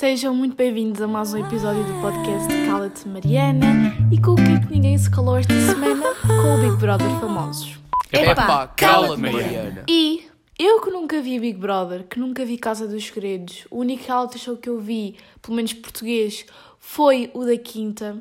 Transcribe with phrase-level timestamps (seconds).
[0.00, 4.50] Sejam muito bem-vindos a mais um episódio do podcast Cala-te Mariana e com o que
[4.50, 6.14] é que ninguém se calou esta semana?
[6.26, 7.78] Com o Big Brother Famosos.
[8.10, 9.84] Epá, cala-te, Mariana.
[9.86, 10.26] E
[10.58, 14.38] eu que nunca vi Big Brother, que nunca vi Casa dos Segredos, o único reality
[14.38, 16.46] show que eu vi, pelo menos português,
[16.78, 18.16] foi o da Quinta.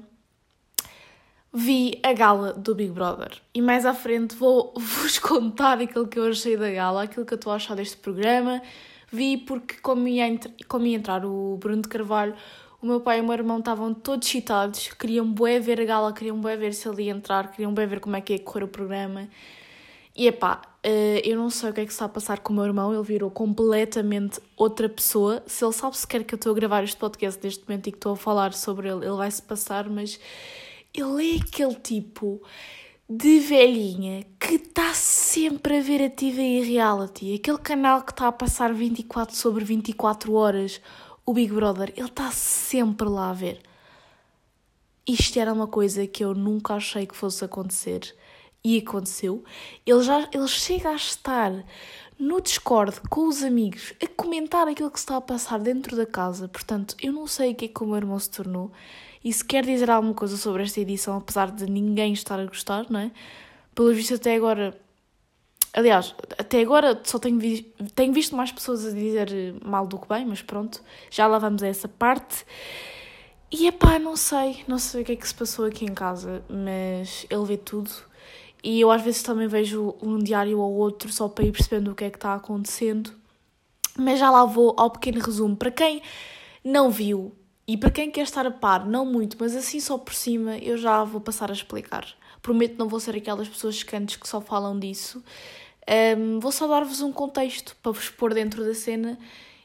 [1.53, 6.19] Vi a gala do Big Brother e mais à frente vou vos contar aquilo que
[6.19, 8.61] eu achei da gala, aquilo que eu estou a achar deste programa.
[9.11, 10.25] Vi porque, como ia,
[10.67, 12.35] como ia entrar o Bruno de Carvalho,
[12.81, 16.13] o meu pai e o meu irmão estavam todos excitados, queriam bué ver a gala,
[16.13, 18.63] queriam bué ver se ele ia entrar, queriam bué ver como é que ia correr
[18.63, 19.27] o programa.
[20.15, 22.55] E epá, eh, eu não sei o que é que está a passar com o
[22.55, 25.43] meu irmão, ele virou completamente outra pessoa.
[25.45, 27.97] Se ele sabe sequer que eu estou a gravar este podcast neste momento e que
[27.97, 30.19] estou a falar sobre ele, ele vai se passar, mas
[30.93, 32.41] ele é aquele tipo
[33.09, 38.31] de velhinha que está sempre a ver a TV reality, aquele canal que está a
[38.31, 40.79] passar 24 sobre 24 horas,
[41.25, 43.63] o Big Brother, ele está sempre lá a ver.
[45.07, 48.15] Isto era uma coisa que eu nunca achei que fosse acontecer
[48.63, 49.43] e aconteceu.
[49.87, 51.51] Ele já ele chega a estar
[52.19, 56.05] no Discord com os amigos a comentar aquilo que se está a passar dentro da
[56.05, 56.47] casa.
[56.47, 58.71] Portanto, eu não sei o que é que o meu irmão se tornou.
[59.23, 62.99] Se quer dizer alguma coisa sobre esta edição, apesar de ninguém estar a gostar, não
[62.99, 63.11] é?
[63.75, 64.79] Pelo visto, até agora.
[65.73, 67.73] Aliás, até agora só tenho, vi...
[67.95, 69.29] tenho visto mais pessoas a dizer
[69.63, 72.45] mal do que bem, mas pronto, já lá vamos a essa parte.
[73.51, 76.43] E epá, não sei, não sei o que é que se passou aqui em casa,
[76.49, 77.89] mas ele vê tudo.
[78.63, 81.95] E eu às vezes também vejo um diário ou outro só para ir percebendo o
[81.95, 83.11] que é que está acontecendo.
[83.97, 85.55] Mas já lá vou ao pequeno resumo.
[85.55, 86.01] Para quem
[86.63, 87.33] não viu
[87.69, 90.75] e para quem quer estar a par, não muito, mas assim só por cima, eu
[90.75, 92.03] já vou passar a explicar.
[92.41, 95.23] Prometo não vou ser aquelas pessoas secantes que só falam disso.
[96.17, 99.19] Um, vou só dar-vos um contexto para vos pôr dentro da cena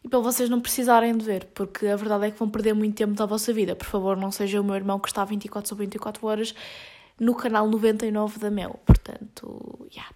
[0.04, 2.94] e para vocês não precisarem de ver, porque a verdade é que vão perder muito
[2.94, 3.74] tempo da vossa vida.
[3.74, 6.54] Por favor, não seja o meu irmão que está 24 sobre 24 horas
[7.18, 8.78] no canal 99 da Mel.
[8.84, 10.02] Portanto, já.
[10.02, 10.14] Yeah.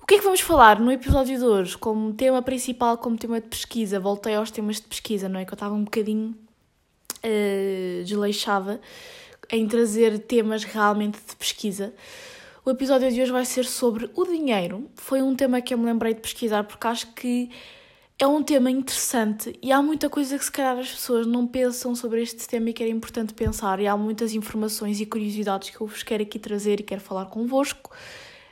[0.00, 1.76] O que é que vamos falar no episódio de hoje?
[1.76, 5.44] Como tema principal, como tema de pesquisa, voltei aos temas de pesquisa, não é?
[5.44, 6.36] Que eu estava um bocadinho
[7.24, 8.80] uh, desleixada
[9.50, 11.92] em trazer temas realmente de pesquisa.
[12.64, 14.90] O episódio de hoje vai ser sobre o dinheiro.
[14.94, 17.50] Foi um tema que eu me lembrei de pesquisar porque acho que
[18.18, 21.94] é um tema interessante e há muita coisa que se calhar as pessoas não pensam
[21.94, 25.80] sobre este tema e que era importante pensar e há muitas informações e curiosidades que
[25.80, 27.90] eu vos quero aqui trazer e quero falar convosco.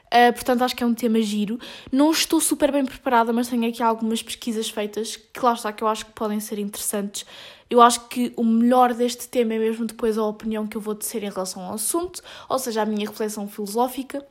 [0.06, 1.58] Uh, portanto, acho que é um tema giro.
[1.92, 5.84] Não estou super bem preparada, mas tenho aqui algumas pesquisas feitas que lá está que
[5.84, 7.26] eu acho que podem ser interessantes.
[7.70, 10.94] Eu acho que o melhor deste tema é mesmo depois a opinião que eu vou
[10.94, 14.24] tecer em relação ao assunto, ou seja, a minha reflexão filosófica.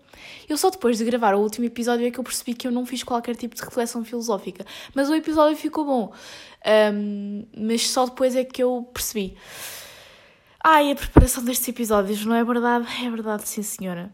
[0.49, 2.85] Eu só depois de gravar o último episódio é que eu percebi que eu não
[2.85, 4.65] fiz qualquer tipo de reflexão filosófica,
[4.95, 6.13] mas o episódio ficou bom.
[6.93, 9.37] Um, mas só depois é que eu percebi.
[10.63, 12.87] Ai, a preparação destes episódios, não é verdade?
[13.05, 14.11] É verdade, sim senhora.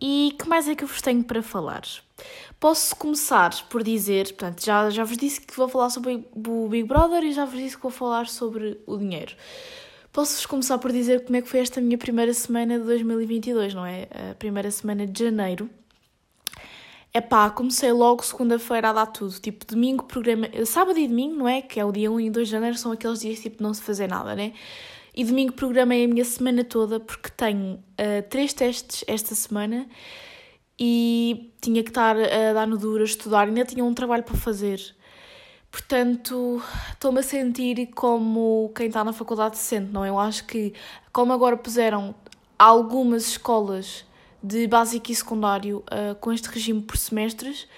[0.00, 1.82] E que mais é que eu vos tenho para falar?
[2.58, 6.86] Posso começar por dizer, portanto, já, já vos disse que vou falar sobre o Big
[6.86, 9.34] Brother e já vos disse que vou falar sobre o dinheiro.
[10.12, 13.86] Posso-vos começar por dizer como é que foi esta minha primeira semana de 2022, não
[13.86, 14.08] é?
[14.30, 15.70] A primeira semana de janeiro.
[17.14, 19.38] É pá, comecei logo segunda-feira a dar tudo.
[19.40, 20.48] Tipo, domingo, programa.
[20.66, 21.62] Sábado e domingo, não é?
[21.62, 23.82] Que é o dia 1 e 2 de janeiro, são aqueles dias tipo não se
[23.82, 24.52] fazer nada, né?
[25.14, 29.88] E domingo programei a minha semana toda porque tenho uh, três testes esta semana
[30.80, 34.34] e tinha que estar a dar no duro a estudar, ainda tinha um trabalho para
[34.34, 34.80] fazer.
[35.70, 36.60] Portanto,
[36.92, 40.08] estou-me a sentir como quem está na faculdade se sente, não é?
[40.08, 40.72] Eu acho que,
[41.12, 42.14] como agora puseram
[42.58, 44.04] algumas escolas
[44.42, 47.68] de básico e secundário uh, com este regime por semestres,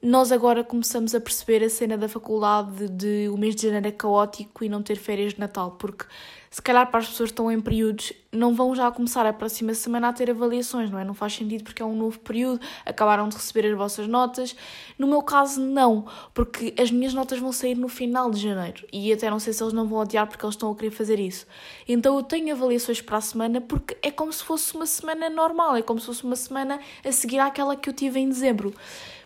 [0.00, 3.92] nós agora começamos a perceber a cena da faculdade de o mês de janeiro é
[3.92, 6.04] caótico e não ter férias de Natal, porque
[6.50, 9.72] se calhar para as pessoas que estão em períodos não vão já começar a próxima
[9.74, 11.04] semana a ter avaliações, não é?
[11.04, 14.54] Não faz sentido porque é um novo período, acabaram de receber as vossas notas.
[14.98, 19.12] No meu caso, não, porque as minhas notas vão sair no final de janeiro e
[19.12, 21.46] até não sei se eles não vão adiar porque eles estão a querer fazer isso.
[21.86, 25.76] Então eu tenho avaliações para a semana porque é como se fosse uma semana normal,
[25.76, 28.74] é como se fosse uma semana a seguir àquela que eu tive em dezembro.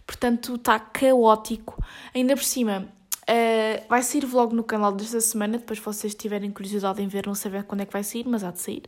[0.07, 1.83] Portanto, está caótico.
[2.15, 2.89] Ainda por cima,
[3.29, 5.59] uh, vai sair vlog no canal desta semana.
[5.59, 8.45] Depois, vocês tiverem curiosidade em ver, não sei bem quando é que vai sair, mas
[8.45, 8.83] há de sair.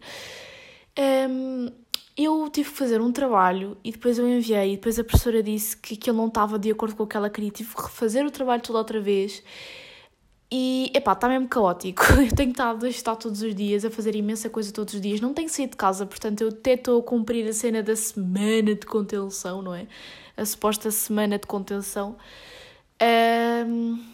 [0.99, 1.69] Um,
[2.17, 4.75] eu tive que fazer um trabalho e depois eu enviei.
[4.75, 7.29] E depois a professora disse que aquilo não estava de acordo com o que ela
[7.29, 7.51] queria.
[7.51, 9.43] Tive que refazer o trabalho todo outra vez.
[10.51, 12.05] E, epá, está mesmo caótico.
[12.23, 15.21] Eu tenho estado a estar todos os dias, a fazer imensa coisa todos os dias.
[15.21, 18.75] Não tenho saído de casa, portanto, eu até estou a cumprir a cena da semana
[18.75, 19.89] de contenção, não é?
[20.37, 22.17] A suposta semana de contenção.
[23.03, 24.14] Um,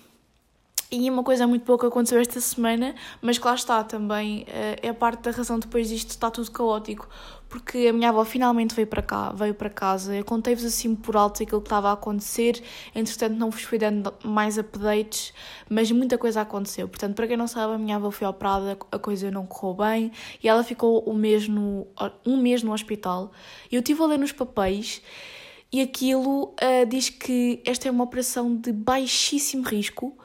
[0.93, 4.93] E uma coisa muito que aconteceu esta semana, mas que lá está também, uh, é
[4.93, 7.09] parte da razão depois disto está tudo caótico,
[7.49, 10.17] porque a minha avó finalmente veio para cá, veio para casa.
[10.17, 12.61] Eu contei-vos assim por alto aquilo que estava a acontecer,
[12.93, 15.33] entretanto não vos fui dando mais updates,
[15.69, 16.89] mas muita coisa aconteceu.
[16.89, 20.13] Portanto, para quem não sabe, a minha avó foi operada, a coisa não correu bem
[20.43, 21.87] e ela ficou um mês no,
[22.27, 23.31] um mês no hospital.
[23.71, 25.03] Eu estive a ler nos papéis
[25.73, 30.19] e aquilo uh, diz que esta é uma operação de baixíssimo risco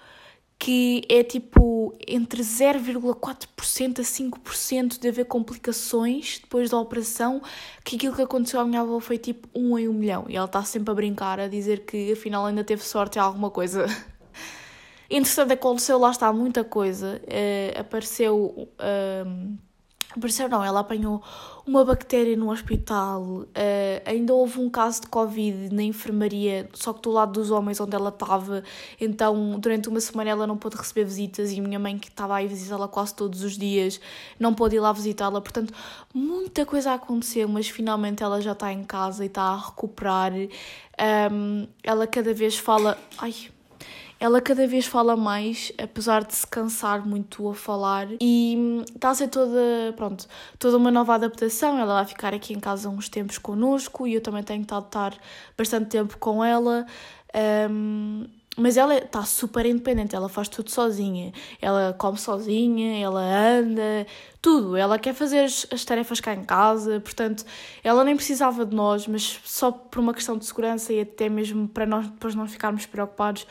[0.58, 7.42] que é tipo entre 0,4% a 5% de haver complicações depois da operação,
[7.84, 10.26] que aquilo que aconteceu à minha avó foi tipo um em um milhão.
[10.30, 13.50] E ela está sempre a brincar, a dizer que afinal ainda teve sorte em alguma
[13.52, 13.86] coisa.
[15.10, 17.22] Interessante, aconteceu lá está muita coisa.
[17.24, 18.70] Uh, apareceu.
[18.80, 19.65] Uh,
[20.12, 21.22] Apareceu não, ela apanhou
[21.66, 23.48] uma bactéria no hospital, uh,
[24.06, 27.96] ainda houve um caso de Covid na enfermaria, só que do lado dos homens onde
[27.96, 28.64] ela estava,
[29.02, 32.48] então durante uma semana ela não pôde receber visitas e minha mãe que estava aí
[32.48, 34.00] visitá-la quase todos os dias
[34.40, 35.74] não pôde ir lá visitá-la, portanto
[36.14, 40.34] muita coisa aconteceu, mas finalmente ela já está em casa e está a recuperar,
[41.32, 43.34] um, ela cada vez fala, ai
[44.26, 49.16] ela cada vez fala mais, apesar de se cansar muito a falar, e está a
[49.16, 50.28] ser toda, pronto,
[50.58, 51.78] toda uma nova adaptação.
[51.78, 55.16] Ela vai ficar aqui em casa uns tempos connosco e eu também tenho a estar
[55.56, 56.88] bastante tempo com ela.
[57.70, 58.26] Um,
[58.58, 61.34] mas ela está super independente, ela faz tudo sozinha.
[61.62, 64.08] Ela come sozinha, ela anda,
[64.42, 64.78] tudo.
[64.78, 67.44] Ela quer fazer as, as, tarefas cá em casa, portanto,
[67.84, 71.68] ela nem precisava de nós, mas só por uma questão de segurança e até mesmo
[71.68, 73.46] para nós depois não ficarmos preocupados,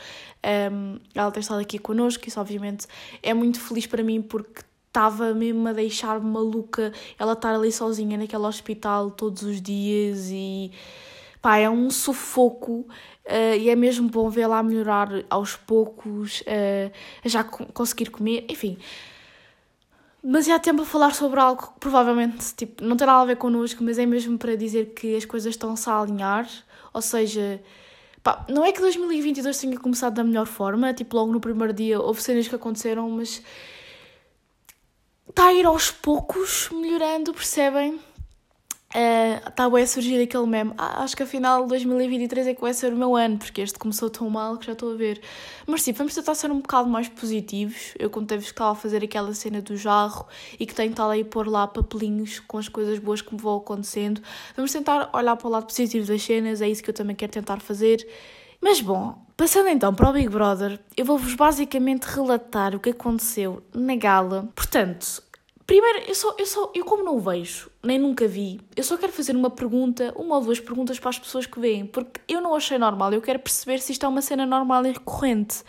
[0.71, 2.27] um, ela tem estado aqui connosco.
[2.27, 2.87] Isso, obviamente,
[3.21, 8.17] é muito feliz para mim porque estava mesmo a deixar-me maluca ela estar ali sozinha
[8.17, 10.71] naquele hospital todos os dias e
[11.41, 12.87] pá, é um sufoco
[13.25, 16.91] Uh, e é mesmo bom vê-la melhorar aos poucos, uh,
[17.23, 18.77] já conseguir comer, enfim.
[20.23, 23.83] Mas já tempo a falar sobre algo que provavelmente tipo, não nada a ver connosco,
[23.83, 26.47] mas é mesmo para dizer que as coisas estão-se a alinhar.
[26.93, 27.61] Ou seja,
[28.23, 31.99] pá, não é que 2022 tenha começado da melhor forma, tipo, logo no primeiro dia
[31.99, 33.41] houve cenas que aconteceram, mas
[35.27, 37.99] está a ir aos poucos melhorando, percebem?
[39.45, 40.73] Está uh, a surgir aquele meme.
[40.77, 44.09] Ah, acho que afinal 2023 é que vai ser o meu ano, porque este começou
[44.09, 45.21] tão mal que já estou a ver.
[45.67, 47.93] Mas sim, vamos tentar ser um bocado mais positivos.
[47.99, 50.25] Eu contei-vos que estava a fazer aquela cena do jarro
[50.57, 53.57] e que tenho estado aí pôr lá papelinhos com as coisas boas que me vão
[53.57, 54.21] acontecendo.
[54.55, 57.33] Vamos tentar olhar para o lado positivo das cenas, é isso que eu também quero
[57.33, 58.07] tentar fazer.
[58.61, 63.61] Mas bom, passando então para o Big Brother, eu vou-vos basicamente relatar o que aconteceu
[63.73, 64.49] na gala.
[64.55, 65.21] Portanto,
[65.65, 68.97] Primeiro, eu só, eu só, eu como não o vejo, nem nunca vi, eu só
[68.97, 72.39] quero fazer uma pergunta, uma ou duas perguntas para as pessoas que veem, porque eu
[72.39, 75.63] não achei normal, eu quero perceber se isto é uma cena normal e recorrente.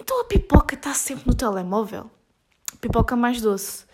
[0.00, 2.10] Então a pipoca está sempre no telemóvel.
[2.80, 3.84] Pipoca mais doce.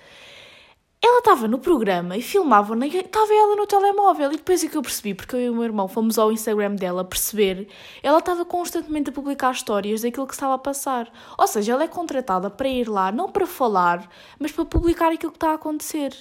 [1.03, 4.33] Ela estava no programa e filmava, estava ela no telemóvel.
[4.33, 6.75] E depois é que eu percebi, porque eu e o meu irmão fomos ao Instagram
[6.75, 7.69] dela perceber,
[8.03, 11.11] ela estava constantemente a publicar histórias daquilo que estava a passar.
[11.39, 14.07] Ou seja, ela é contratada para ir lá, não para falar,
[14.39, 16.15] mas para publicar aquilo que está a acontecer.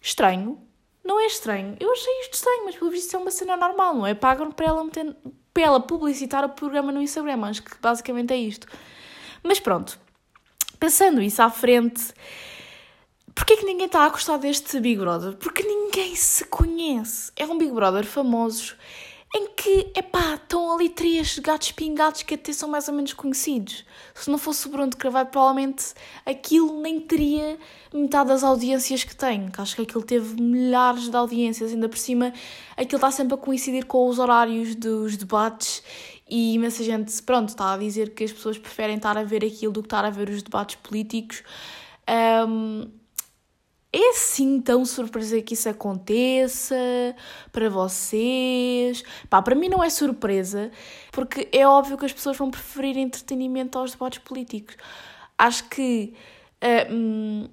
[0.00, 0.60] Estranho?
[1.04, 1.76] Não é estranho.
[1.78, 4.14] Eu achei isto estranho, mas pelo visto é uma cena normal, não é?
[4.14, 5.16] Pagam para ela, meter,
[5.54, 7.44] para ela publicitar o programa no Instagram.
[7.44, 8.66] Acho que basicamente é isto.
[9.44, 9.96] Mas pronto,
[10.80, 12.12] pensando isso à frente
[13.38, 15.36] Porquê que ninguém está a gostar deste Big Brother?
[15.36, 17.30] Porque ninguém se conhece.
[17.36, 18.74] É um Big Brother famoso
[19.32, 23.84] em que, epá, estão ali três gatos pingados que até são mais ou menos conhecidos.
[24.12, 25.94] Se não fosse o Bruno de Carvalho, provavelmente
[26.26, 27.56] aquilo nem teria
[27.94, 29.48] metade das audiências que tem.
[29.56, 32.32] Acho que aquilo teve milhares de audiências, ainda por cima,
[32.76, 35.80] aquilo está sempre a coincidir com os horários dos debates
[36.28, 39.72] e imensa gente, pronto, está a dizer que as pessoas preferem estar a ver aquilo
[39.72, 41.44] do que estar a ver os debates políticos.
[42.08, 42.97] Um,
[43.92, 46.76] é assim tão surpresa que isso aconteça
[47.50, 49.02] para vocês?
[49.30, 50.70] Pá, para mim não é surpresa,
[51.10, 54.76] porque é óbvio que as pessoas vão preferir entretenimento aos debates políticos.
[55.38, 56.12] Acho que.
[56.62, 57.48] Uh, hum,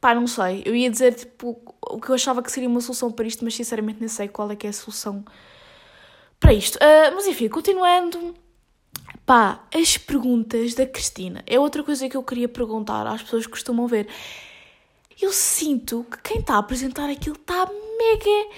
[0.00, 0.62] pá, não sei.
[0.64, 1.60] Eu ia dizer tipo,
[1.90, 4.50] o que eu achava que seria uma solução para isto, mas sinceramente nem sei qual
[4.50, 5.24] é que é a solução
[6.38, 6.76] para isto.
[6.76, 8.34] Uh, mas enfim, continuando.
[9.26, 11.42] Pá, as perguntas da Cristina.
[11.46, 14.06] É outra coisa que eu queria perguntar às pessoas que costumam ver
[15.20, 17.68] eu sinto que quem está a apresentar aquilo está
[17.98, 18.50] mega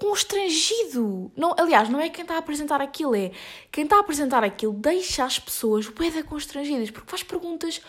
[0.00, 1.30] constrangido.
[1.36, 3.30] Não, aliás, não é quem está a apresentar aquilo, é
[3.70, 7.82] quem está a apresentar aquilo deixa as pessoas bem constrangidas, porque faz perguntas,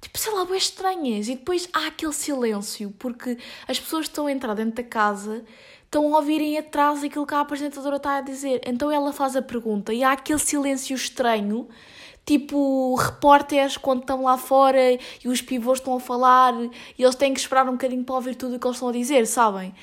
[0.00, 1.28] tipo, sei lá, bem estranhas.
[1.28, 5.44] E depois há aquele silêncio, porque as pessoas estão a entrar dentro da casa,
[5.90, 8.60] estão a ouvirem atrás aquilo que a apresentadora está a dizer.
[8.64, 11.68] Então ela faz a pergunta e há aquele silêncio estranho
[12.24, 16.54] tipo repórteres quando estão lá fora e os pivôs estão a falar
[16.96, 18.92] e eles têm que esperar um bocadinho para ouvir tudo o que eles estão a
[18.92, 19.74] dizer, sabem?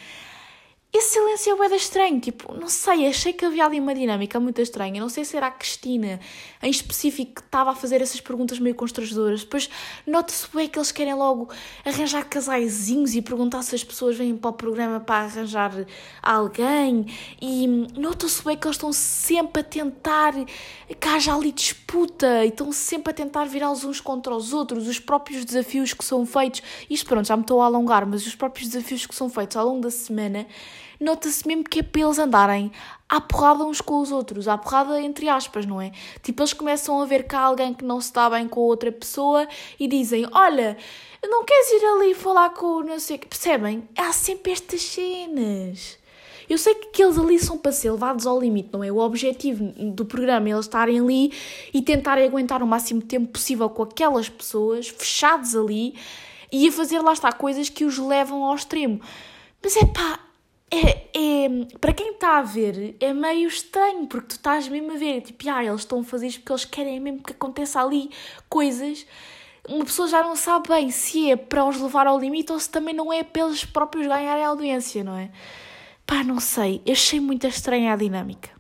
[0.98, 4.60] Esse silêncio é bem estranho, tipo, não sei, achei que havia ali uma dinâmica muito
[4.60, 5.00] estranha.
[5.00, 6.20] Não sei se era a Cristina,
[6.60, 9.44] em específico, que estava a fazer essas perguntas meio constrangedoras.
[9.44, 9.70] Depois
[10.08, 11.50] nota-se bem que eles querem logo
[11.86, 15.72] arranjar casaizinhos e perguntar se as pessoas vêm para o programa para arranjar
[16.20, 17.06] alguém.
[17.40, 22.72] E nota-se bem que eles estão sempre a tentar que haja ali disputa e estão
[22.72, 24.88] sempre a tentar virá-los uns contra os outros.
[24.88, 28.34] Os próprios desafios que são feitos, isto pronto, já me estou a alongar, mas os
[28.34, 30.48] próprios desafios que são feitos ao longo da semana
[31.00, 32.72] nota-se mesmo que é para eles andarem
[33.10, 35.92] à porrada uns com os outros, à porrada entre aspas, não é?
[36.22, 39.48] Tipo, eles começam a ver cá alguém que não se dá bem com outra pessoa
[39.80, 40.78] e dizem: Olha,
[41.24, 43.28] não queres ir ali falar com não sei o que.
[43.28, 43.88] Percebem?
[43.98, 45.98] Há sempre estas cenas.
[46.50, 48.90] Eu sei que eles ali são para ser levados ao limite, não é?
[48.90, 51.34] O objetivo do programa é eles estarem ali
[51.74, 55.94] e tentarem aguentar o máximo tempo possível com aquelas pessoas, fechados ali,
[56.50, 59.02] e a fazer lá está coisas que os levam ao extremo.
[59.62, 60.20] Mas é pá,
[60.72, 64.98] é, é, para quem está a ver, é meio estranho, porque tu estás mesmo a
[64.98, 68.10] ver, tipo, ah, eles estão a fazer isto porque eles querem mesmo que aconteça ali
[68.50, 69.06] coisas.
[69.68, 72.70] Uma pessoa já não sabe bem se é para os levar ao limite ou se
[72.70, 75.30] também não é para eles próprios ganharem a audiência, não é?
[76.06, 78.57] Pá, não sei, achei muito estranha a dinâmica.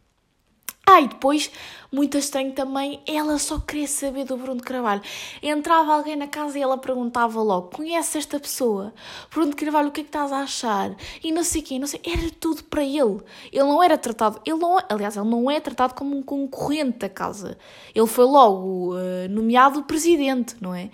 [0.89, 1.51] Ah, e depois,
[1.91, 5.01] muito estranho também, ela só queria saber do Bruno Carvalho.
[5.43, 8.93] Entrava alguém na casa e ela perguntava logo: Conhece esta pessoa?
[9.29, 10.95] Bruno Carvalho, o que é que estás a achar?
[11.21, 11.99] E não sei quem, não sei.
[12.05, 13.19] Era tudo para ele.
[13.51, 17.09] Ele não era tratado, ele não, aliás, ele não é tratado como um concorrente da
[17.09, 17.57] casa.
[17.93, 20.89] Ele foi logo uh, nomeado presidente, não é?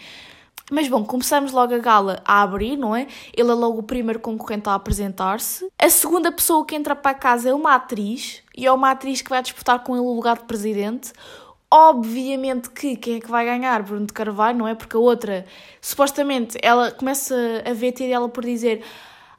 [0.71, 3.07] Mas bom, começamos logo a gala a abrir, não é?
[3.35, 5.67] Ele é logo o primeiro concorrente a apresentar-se.
[5.77, 9.21] A segunda pessoa que entra para a casa é uma atriz, e é uma atriz
[9.21, 11.11] que vai disputar com ele o lugar de presidente.
[11.69, 13.81] Obviamente que quem é que vai ganhar?
[13.83, 14.75] Bruno de Carvalho, não é?
[14.75, 15.45] Porque a outra,
[15.81, 18.83] supostamente, ela começa a ver ela por dizer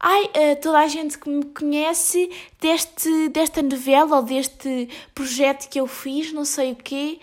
[0.06, 5.80] ai, uh, toda a gente que me conhece deste, desta novela ou deste projeto que
[5.80, 7.18] eu fiz, não sei o quê.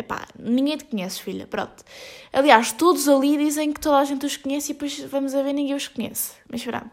[0.00, 1.84] Epá, ninguém te conhece, filha, pronto.
[2.32, 5.52] Aliás, todos ali dizem que toda a gente os conhece e depois vamos a ver,
[5.52, 6.32] ninguém os conhece.
[6.50, 6.90] Mas pronto.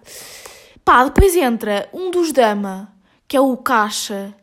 [0.84, 2.94] Pá, depois entra um dos dama,
[3.26, 4.36] que é o Caixa.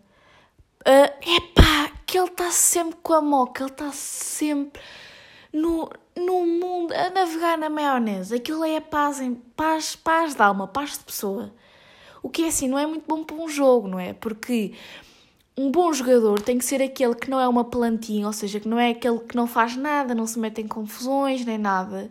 [0.81, 4.81] Uh, epá, que ele está sempre com a moca, ele está sempre
[5.53, 8.35] no, no mundo, a navegar na maionese.
[8.35, 11.53] Aquilo é paz, em, paz, paz de alma, paz de pessoa.
[12.23, 14.15] O que é assim, não é muito bom para um jogo, não é?
[14.15, 14.73] Porque
[15.57, 18.69] um bom jogador tem que ser aquele que não é uma plantinha, ou seja, que
[18.69, 22.11] não é aquele que não faz nada, não se mete em confusões nem nada.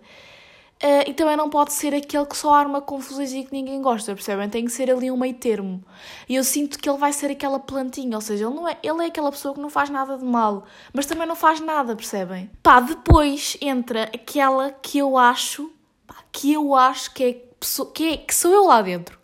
[0.82, 4.14] Uh, e também não pode ser aquele que só arma confusões e que ninguém gosta,
[4.14, 4.50] percebem?
[4.50, 5.82] Tem que ser ali um meio termo.
[6.28, 9.02] E eu sinto que ele vai ser aquela plantinha, ou seja, ele, não é, ele
[9.04, 12.50] é aquela pessoa que não faz nada de mal, mas também não faz nada, percebem?
[12.62, 15.72] Pá, depois entra aquela que eu acho,
[16.06, 17.34] pá, que eu acho que é,
[17.94, 19.18] que é que sou eu lá dentro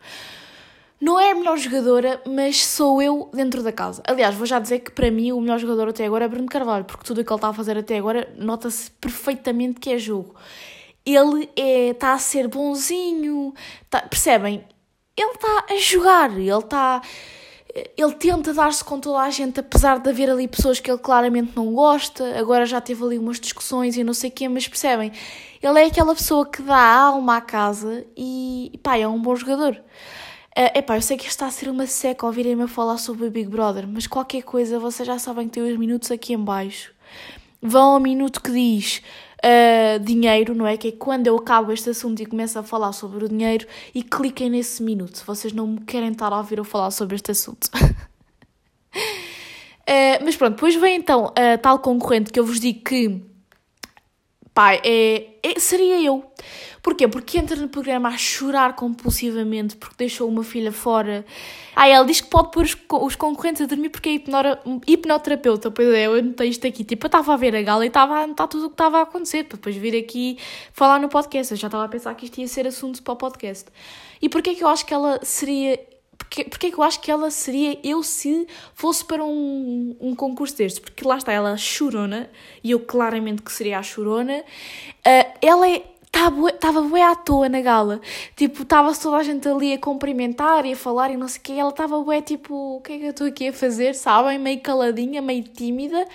[1.01, 4.03] não é a melhor jogadora, mas sou eu dentro da casa.
[4.05, 6.83] Aliás, vou já dizer que para mim o melhor jogador até agora é Bruno Carvalho,
[6.83, 10.35] porque tudo o que ele está a fazer até agora nota-se perfeitamente que é jogo.
[11.05, 13.53] Ele é, está a ser bonzinho,
[13.83, 14.65] está, percebem?
[15.15, 17.01] Ele está a jogar, ele está.
[17.95, 21.53] Ele tenta dar-se com toda a gente, apesar de haver ali pessoas que ele claramente
[21.55, 22.37] não gosta.
[22.37, 25.11] Agora já teve ali umas discussões e não sei o quê, mas percebem?
[25.61, 29.81] Ele é aquela pessoa que dá alma à casa e, pá, é um bom jogador.
[30.57, 33.47] Uh, epá, eu sei que está a ser uma seca ouvirem-me falar sobre o Big
[33.47, 36.91] Brother, mas qualquer coisa, vocês já sabem que tem os minutos aqui em baixo.
[37.61, 39.01] Vão ao minuto que diz
[39.39, 40.75] uh, dinheiro, não é?
[40.75, 44.01] Que é quando eu acabo este assunto e começo a falar sobre o dinheiro e
[44.01, 47.31] cliquem nesse minuto, se vocês não me querem estar a ouvir eu falar sobre este
[47.31, 47.69] assunto.
[47.75, 47.89] uh,
[50.23, 53.21] mas pronto, depois vem então a tal concorrente que eu vos digo que,
[54.53, 56.25] pá, é, é seria eu.
[56.81, 57.07] Porquê?
[57.07, 61.25] Porque entra no programa a chorar compulsivamente porque deixou uma filha fora.
[61.75, 62.65] Ah, ela diz que pode pôr
[63.03, 65.71] os, concorrentes a dormir porque é hipnora, hipnoterapeuta.
[65.71, 66.83] Pois é, eu anotei isto aqui.
[66.83, 68.99] Tipo, eu estava a ver a gala e estava a anotar tudo o que estava
[68.99, 70.37] a acontecer para depois vir aqui
[70.71, 71.53] falar no podcast.
[71.53, 73.65] Eu já estava a pensar que isto ia ser assunto para o podcast.
[74.21, 75.79] E porquê que eu acho que ela seria
[76.29, 78.45] porque, que eu acho que ela seria eu se
[78.75, 80.79] fosse para um, um concurso destes?
[80.79, 82.29] Porque lá está, ela é chorona,
[82.63, 84.43] e eu claramente que seria a chorona.
[84.99, 88.01] Uh, ela é estava bem à toa na gala.
[88.35, 91.43] Tipo, estava toda a gente ali a cumprimentar e a falar e não sei o
[91.43, 91.53] quê.
[91.53, 94.37] Ela estava bem, tipo, o que é que eu estou aqui a fazer, sabem?
[94.37, 96.05] Meio caladinha, meio tímida.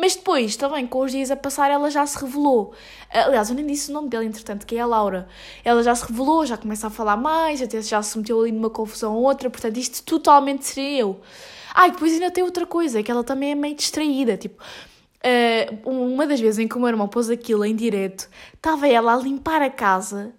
[0.00, 2.72] Mas depois, também, com os dias a passar, ela já se revelou.
[3.10, 5.26] Aliás, eu nem disse o nome dela, entretanto, que é a Laura.
[5.64, 8.70] Ela já se revelou, já começa a falar mais, até já se meteu ali numa
[8.70, 9.50] confusão ou outra.
[9.50, 11.20] Portanto, isto totalmente seria eu.
[11.74, 14.36] Ah, e depois ainda tem outra coisa, que ela também é meio distraída.
[14.36, 14.62] Tipo,
[15.84, 19.14] Uh, uma das vezes em que o meu irmão pôs aquilo em direto, estava ela
[19.14, 20.32] a limpar a casa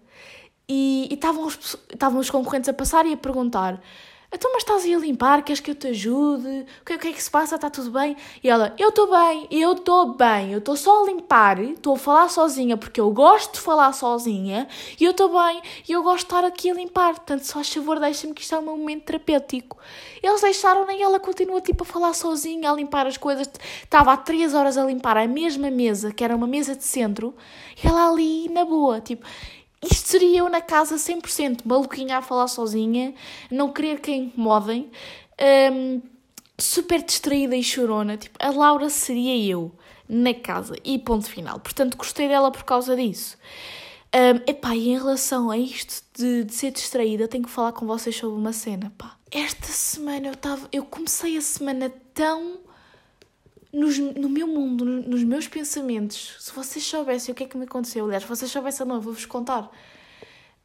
[0.68, 3.82] e estavam os, estavam os concorrentes a passar e a perguntar:
[4.32, 5.44] então, mas estás aí a limpar?
[5.44, 6.66] Queres que eu te ajude?
[6.82, 7.56] O que, o que é que se passa?
[7.56, 8.16] Está tudo bem?
[8.44, 11.98] E ela, eu estou bem, eu estou bem, eu estou só a limpar, estou a
[11.98, 14.68] falar sozinha porque eu gosto de falar sozinha
[15.00, 17.16] e eu estou bem e eu gosto de estar aqui a limpar.
[17.16, 19.78] Portanto, só a favor, deixa-me que isto é um momento terapêutico.
[20.22, 23.50] Eles deixaram e ela continua tipo a falar sozinha, a limpar as coisas.
[23.84, 27.34] Estava há três horas a limpar a mesma mesa, que era uma mesa de centro,
[27.84, 29.26] e ela ali na boa, tipo.
[29.82, 33.14] Isto seria eu na casa 100%, maluquinha a falar sozinha,
[33.50, 34.92] não querer que a incomodem,
[35.72, 36.02] um,
[36.58, 38.18] super distraída e chorona.
[38.18, 39.72] Tipo, a Laura seria eu
[40.08, 41.60] na casa e ponto final.
[41.60, 43.38] Portanto, gostei dela por causa disso.
[44.14, 47.86] Um, epá, e em relação a isto de, de ser distraída, tenho que falar com
[47.86, 49.16] vocês sobre uma cena, pá.
[49.32, 50.68] Esta semana eu estava.
[50.72, 52.58] Eu comecei a semana tão
[53.72, 57.66] nos, no meu mundo, nos meus pensamentos, se vocês soubessem o que é que me
[57.66, 59.72] aconteceu, aliás, se vocês soubessem, não, eu vou-vos contar.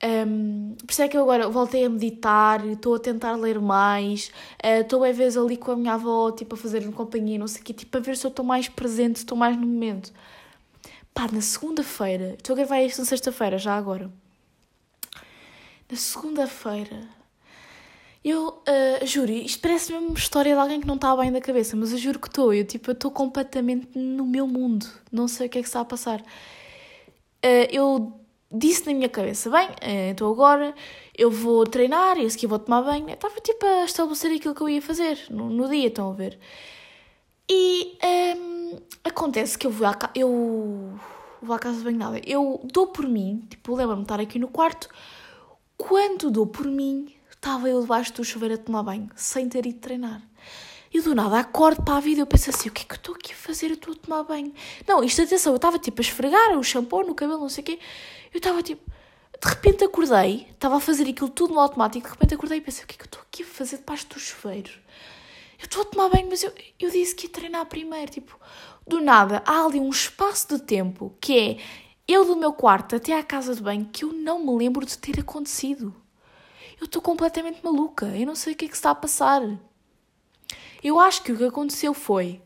[0.02, 4.30] Um, por isso é que eu agora voltei a meditar, estou a tentar ler mais,
[4.62, 7.46] uh, estou uh, a vezes ali com a minha avó, tipo, a fazer-me companhia, não
[7.46, 10.12] sei o quê, tipo, a ver se eu estou mais presente, estou mais no momento.
[11.14, 14.10] Pá, na segunda-feira, estou a gravar isto na sexta-feira, já agora.
[15.90, 17.08] Na segunda-feira,
[18.24, 21.42] eu uh, juro, isto parece mesmo uma história de alguém que não está bem da
[21.42, 22.54] cabeça, mas eu juro que estou.
[22.54, 24.86] Eu tipo, estou completamente no meu mundo.
[25.12, 26.20] Não sei o que é que está a passar.
[26.20, 28.18] Uh, eu
[28.50, 30.74] disse na minha cabeça, bem, uh, então agora
[31.16, 33.10] eu vou treinar e a seguir vou tomar banho.
[33.10, 36.38] Estava tipo a estabelecer aquilo que eu ia fazer no, no dia, estão a ver?
[37.50, 37.98] E
[38.38, 40.98] um, acontece que eu vou à, eu
[41.42, 42.20] vou à casa de banho nada.
[42.26, 44.88] Eu dou por mim, tipo, lembro-me de estar aqui no quarto.
[45.76, 47.13] Quando dou por mim,
[47.44, 50.22] estava eu debaixo do chuveiro a tomar banho, sem ter ido treinar.
[50.90, 52.96] E do nada acordo para a vida eu penso assim: o que é que eu
[52.96, 53.66] estou aqui a fazer?
[53.66, 54.50] Eu estou a tomar banho.
[54.88, 57.64] Não, isto atenção, eu estava tipo a esfregar o shampoo no cabelo, não sei o
[57.66, 57.78] quê.
[58.32, 58.90] Eu estava tipo.
[59.42, 62.06] De repente acordei, estava a fazer aquilo tudo no automático.
[62.06, 64.06] De repente acordei e pensei: o que é que eu estou aqui a fazer debaixo
[64.06, 64.70] do chuveiro?
[65.58, 68.10] Eu estou a tomar banho, mas eu, eu disse que ia treinar primeiro.
[68.10, 68.38] Tipo,
[68.86, 71.56] do nada há ali um espaço de tempo que é
[72.08, 74.96] eu do meu quarto até à casa de banho que eu não me lembro de
[74.96, 76.03] ter acontecido.
[76.80, 78.06] Eu estou completamente maluca.
[78.06, 79.42] Eu não sei o que é que está a passar.
[80.82, 82.40] Eu acho que o que aconteceu foi.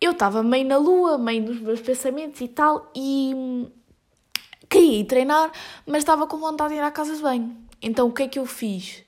[0.00, 3.66] Eu estava meio na lua, meio nos meus pensamentos e tal, e
[4.68, 5.50] queria ir treinar,
[5.84, 7.56] mas estava com vontade de ir à casa de banho.
[7.82, 9.04] Então o que é que eu fiz?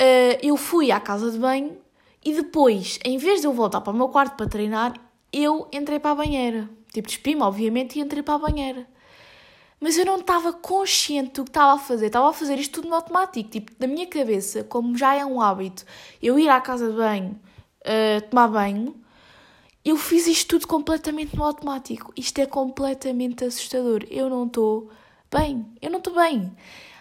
[0.00, 1.76] Uh, eu fui à casa de banho
[2.24, 4.94] e depois, em vez de eu voltar para o meu quarto para treinar,
[5.32, 6.70] eu entrei para a banheira.
[6.92, 8.93] Tipo, despi-me, obviamente, e entrei para a banheira
[9.80, 12.06] mas eu não estava consciente do que estava a fazer.
[12.06, 13.50] Estava a fazer isto tudo no automático.
[13.50, 15.84] Tipo, na minha cabeça, como já é um hábito,
[16.22, 17.38] eu ir à casa de banho,
[17.82, 18.94] uh, tomar banho,
[19.84, 22.12] eu fiz isto tudo completamente no automático.
[22.16, 24.04] Isto é completamente assustador.
[24.10, 24.90] Eu não estou
[25.30, 25.66] bem.
[25.82, 26.50] Eu não estou bem.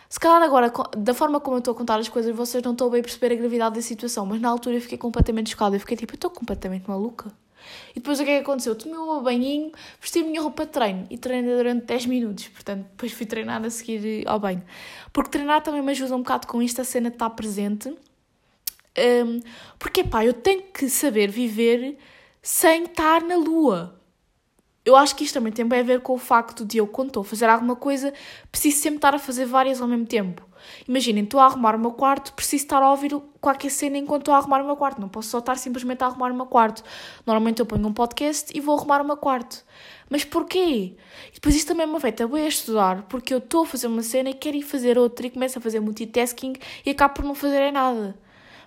[0.09, 2.89] Se calhar agora, da forma como eu estou a contar as coisas, vocês não estão
[2.89, 5.75] bem a perceber a gravidade da situação, mas na altura eu fiquei completamente chocada.
[5.75, 7.31] Eu fiquei tipo, eu estou completamente maluca.
[7.91, 8.75] E depois o que é que aconteceu?
[8.75, 12.47] Tomei um banhinho, vesti a minha roupa de treino e treinei durante 10 minutos.
[12.47, 14.63] Portanto, depois fui treinar a seguir ao banho.
[15.11, 17.89] Porque treinar também me ajuda um bocado com isto, a cena de estar presente.
[18.97, 19.39] Um,
[19.79, 21.97] porque, pá, eu tenho que saber viver
[22.41, 23.99] sem estar na lua.
[24.85, 27.07] Eu acho que isto também tem bem a ver com o facto de eu, quando
[27.07, 28.13] estou a fazer alguma coisa,
[28.51, 30.45] preciso sempre estar a fazer várias ao mesmo tempo.
[30.87, 34.33] Imaginem, estou a arrumar o meu quarto, preciso estar a ouvir qualquer cena enquanto estou
[34.33, 34.99] a arrumar o meu quarto.
[34.99, 36.83] Não posso só estar simplesmente a arrumar o meu quarto.
[37.25, 39.63] Normalmente eu ponho um podcast e vou arrumar o meu quarto.
[40.09, 40.95] Mas porquê?
[41.29, 44.03] E depois isto também me afeta bem a estudar, porque eu estou a fazer uma
[44.03, 46.53] cena e quero ir fazer outra e começo a fazer multitasking
[46.85, 48.15] e acabo por não fazer nada.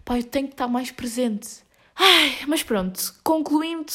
[0.04, 1.65] Pá, eu tenho que estar mais presente.
[1.98, 3.90] Ai, mas pronto, concluindo,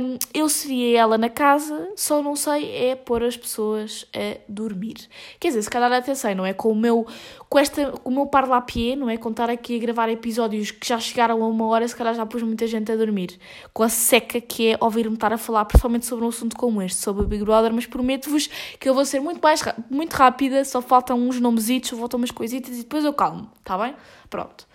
[0.00, 4.96] um, eu seria ela na casa, só não sei é pôr as pessoas a dormir.
[5.38, 6.52] Quer dizer, se calhar até sei, não é?
[6.52, 7.06] Com o meu,
[7.48, 9.16] com esta, com o meu parlapié, não é?
[9.16, 12.42] Contar aqui a gravar episódios que já chegaram a uma hora, se calhar já pus
[12.42, 13.38] muita gente a dormir.
[13.72, 16.98] Com a seca que é ouvir-me estar a falar, principalmente sobre um assunto como este,
[16.98, 18.48] sobre o Big Brother, mas prometo-vos
[18.80, 22.74] que eu vou ser muito mais, muito rápida, só faltam uns nomesitos, faltam umas coisitas
[22.74, 23.94] e depois eu calmo, tá bem?
[24.28, 24.66] Pronto.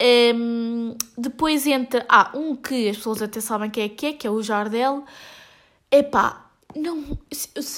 [0.00, 2.06] Um, depois entra.
[2.08, 5.04] Ah, um que as pessoas até sabem quem é que é, que é o Jardel.
[5.90, 7.18] Epá, não.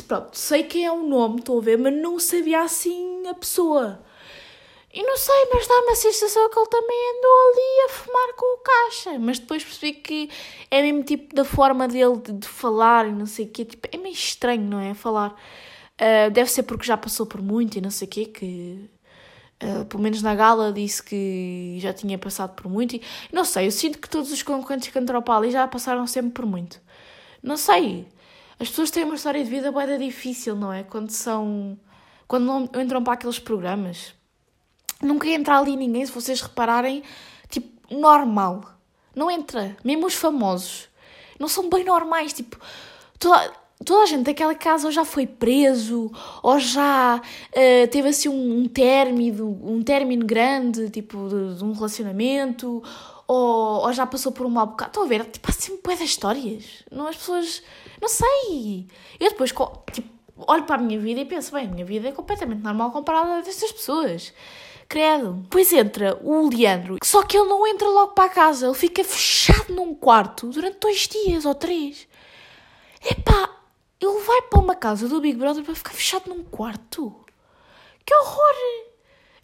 [0.06, 4.04] Pronto, sei quem é o nome, estou a ver, mas não sabia assim a pessoa.
[4.92, 8.56] E não sei, mas dá-me a sensação que ele também andou ali a fumar com
[8.56, 9.18] o caixa.
[9.20, 10.30] Mas depois percebi que
[10.70, 13.64] é mesmo tipo da forma dele de, de falar e não sei o quê.
[13.64, 14.92] Tipo, é meio estranho, não é?
[14.94, 15.32] Falar.
[16.00, 18.90] Uh, deve ser porque já passou por muito e não sei o quê, que
[19.62, 22.96] Uh, pelo menos na gala disse que já tinha passado por muito.
[22.96, 26.06] E, não sei, eu sinto que todos os concorrentes que entraram para ali já passaram
[26.06, 26.80] sempre por muito.
[27.42, 28.06] Não sei.
[28.58, 30.82] As pessoas têm uma história de vida bem difícil, não é?
[30.82, 31.78] Quando são.
[32.26, 34.14] Quando não entram para aqueles programas.
[35.02, 37.02] Nunca entra ali ninguém, se vocês repararem,
[37.48, 38.64] tipo, normal.
[39.14, 39.76] Não entra.
[39.82, 40.88] Mesmo os famosos.
[41.38, 42.32] Não são bem normais.
[42.34, 42.58] Tipo,
[43.18, 43.52] toda,
[43.84, 46.10] toda a gente daquela casa ou já foi preso,
[46.42, 51.72] ou já uh, teve assim um, um término, um término grande, tipo, de, de um
[51.72, 52.82] relacionamento,
[53.26, 54.90] ou, ou, já passou por um mau bocado.
[54.90, 55.24] Estão a ver?
[55.24, 56.84] Tipo, há sempre boas histórias.
[56.90, 57.62] Não, as pessoas.
[58.00, 58.86] Não sei.
[59.18, 59.52] Eu depois,
[59.92, 62.90] tipo, olho para a minha vida e penso, bem, a minha vida é completamente normal
[62.90, 64.32] comparada a destas pessoas.
[64.88, 65.34] Credo.
[65.44, 69.04] Depois entra o Leandro, só que ele não entra logo para a casa, ele fica
[69.04, 72.08] fechado num quarto durante dois dias ou três.
[73.08, 73.59] Epá,
[74.00, 77.14] ele vai para uma casa do Big Brother para ficar fechado num quarto.
[78.04, 78.90] Que horror!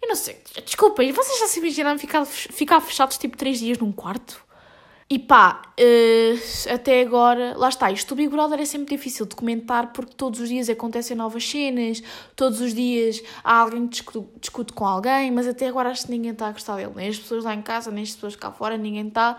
[0.02, 3.92] Eu não sei, desculpem, vocês já se imaginaram ficar, ficar fechados tipo 3 dias num
[3.92, 4.46] quarto?
[5.08, 9.36] E pá, uh, até agora, lá está, isto do Big Brother é sempre difícil de
[9.36, 12.02] comentar porque todos os dias acontecem novas cenas,
[12.34, 16.10] todos os dias há alguém que discute, discute com alguém, mas até agora acho que
[16.10, 18.50] ninguém está a gostar dele, nem as pessoas lá em casa, nem as pessoas cá
[18.50, 19.38] fora, ninguém está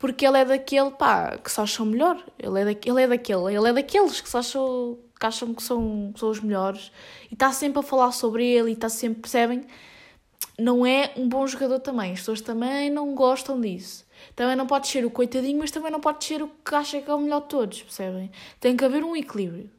[0.00, 2.24] porque ele é daquele, pá, que só acham melhor.
[2.38, 5.62] Ele é, da, ele é daquele, ele é daqueles que só acham, que acham que
[5.62, 6.90] são, são os melhores.
[7.30, 9.66] E está sempre a falar sobre ele e está sempre, percebem?
[10.58, 12.12] Não é um bom jogador também.
[12.12, 14.06] As pessoas também não gostam disso.
[14.34, 17.10] Também não pode ser o coitadinho, mas também não pode ser o que acha que
[17.10, 18.30] é o melhor de todos, percebem?
[18.58, 19.70] Tem que haver um equilíbrio.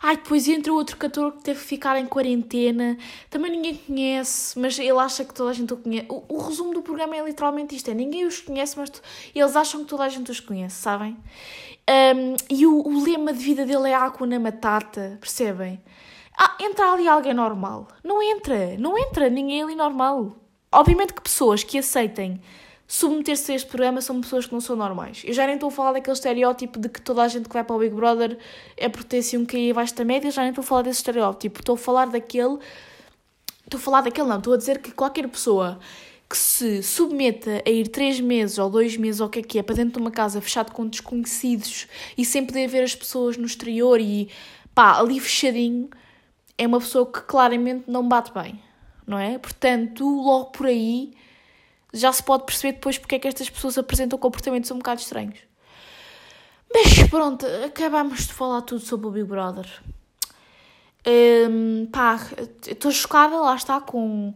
[0.00, 2.96] Ai, depois entra outro cantor que teve que ficar em quarentena,
[3.28, 6.06] também ninguém conhece, mas ele acha que toda a gente o conhece.
[6.08, 9.02] O, o resumo do programa é literalmente isto: é ninguém os conhece, mas tu,
[9.34, 11.16] eles acham que toda a gente os conhece, sabem?
[11.88, 15.80] Um, e o, o, lema de vida dele é água na matata, percebem?
[16.36, 17.88] Ah, entra ali alguém normal.
[18.04, 20.36] Não entra, não entra ninguém ali normal.
[20.70, 22.40] Obviamente que pessoas que aceitem
[22.90, 25.22] submeter-se a este programa são pessoas que não são normais.
[25.24, 27.62] Eu já nem estou a falar daquele estereótipo de que toda a gente que vai
[27.62, 28.38] para o Big Brother
[28.78, 31.00] é por ter assim um cair abaixo da média, já nem estou a falar desse
[31.00, 31.60] estereótipo.
[31.60, 32.58] Estou a falar daquele.
[33.62, 34.38] Estou a falar daquele, não.
[34.38, 35.78] Estou a dizer que qualquer pessoa
[36.30, 39.58] que se submeta a ir três meses ou dois meses ou o que é que
[39.58, 43.36] é para dentro de uma casa fechado com desconhecidos e sem poder ver as pessoas
[43.36, 44.30] no exterior e
[44.74, 45.90] pá, ali fechadinho,
[46.56, 48.58] é uma pessoa que claramente não bate bem,
[49.06, 49.38] não é?
[49.38, 51.17] Portanto, logo por aí
[51.92, 55.38] já se pode perceber depois porque é que estas pessoas apresentam comportamentos um bocado estranhos.
[56.72, 59.66] Mas pronto, acabamos de falar tudo sobre o Big Brother.
[61.06, 62.20] Um, pá,
[62.66, 64.34] estou chocada, lá está, com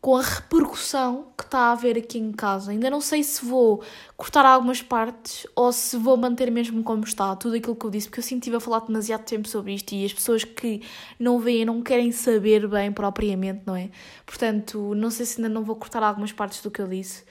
[0.00, 2.70] com a repercussão que está a haver aqui em casa.
[2.70, 3.82] Ainda não sei se vou
[4.16, 8.08] cortar algumas partes ou se vou manter mesmo como está, tudo aquilo que eu disse,
[8.08, 10.82] porque eu que estive a falar demasiado tempo sobre isto e as pessoas que
[11.18, 13.90] não veem não querem saber bem propriamente, não é?
[14.24, 17.24] Portanto, não sei se ainda não vou cortar algumas partes do que eu disse.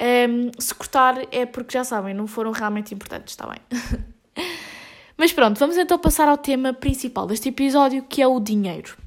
[0.00, 3.60] Um, se cortar é porque já sabem, não foram realmente importantes, está bem?
[5.16, 9.01] Mas pronto, vamos então passar ao tema principal deste episódio, que é o dinheiro.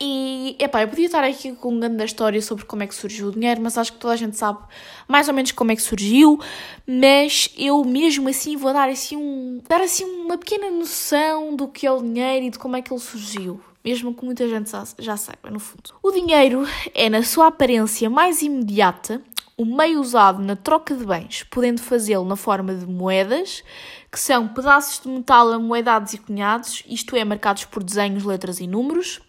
[0.00, 3.28] E, epá, eu podia estar aqui com um grande história sobre como é que surgiu
[3.28, 4.60] o dinheiro, mas acho que toda a gente sabe
[5.08, 6.38] mais ou menos como é que surgiu,
[6.86, 11.84] mas eu mesmo assim vou dar assim, um, dar assim uma pequena noção do que
[11.84, 15.16] é o dinheiro e de como é que ele surgiu, mesmo que muita gente já
[15.16, 15.92] saiba, no fundo.
[16.00, 19.20] O dinheiro é, na sua aparência mais imediata,
[19.56, 23.64] o meio usado na troca de bens, podendo fazê-lo na forma de moedas,
[24.12, 28.66] que são pedaços de metal amoedados e cunhados, isto é, marcados por desenhos, letras e
[28.68, 29.20] números,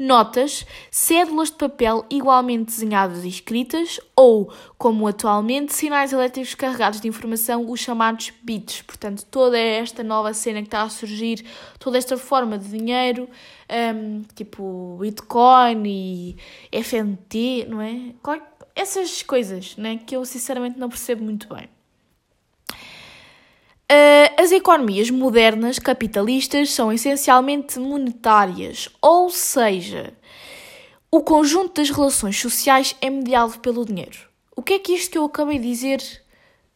[0.00, 7.06] notas, cédulas de papel igualmente desenhadas e escritas ou, como atualmente, sinais elétricos carregados de
[7.06, 8.80] informação, os chamados bits.
[8.82, 11.44] Portanto, toda esta nova cena que está a surgir,
[11.78, 13.28] toda esta forma de dinheiro,
[13.94, 16.36] um, tipo Bitcoin e
[16.82, 18.14] FNT, não é?
[18.74, 21.68] Essas coisas, né, que eu sinceramente não percebo muito bem.
[23.90, 30.14] Uh, as economias modernas capitalistas são essencialmente monetárias, ou seja,
[31.10, 34.16] o conjunto das relações sociais é mediado pelo dinheiro.
[34.54, 36.00] O que é que isto que eu acabei de dizer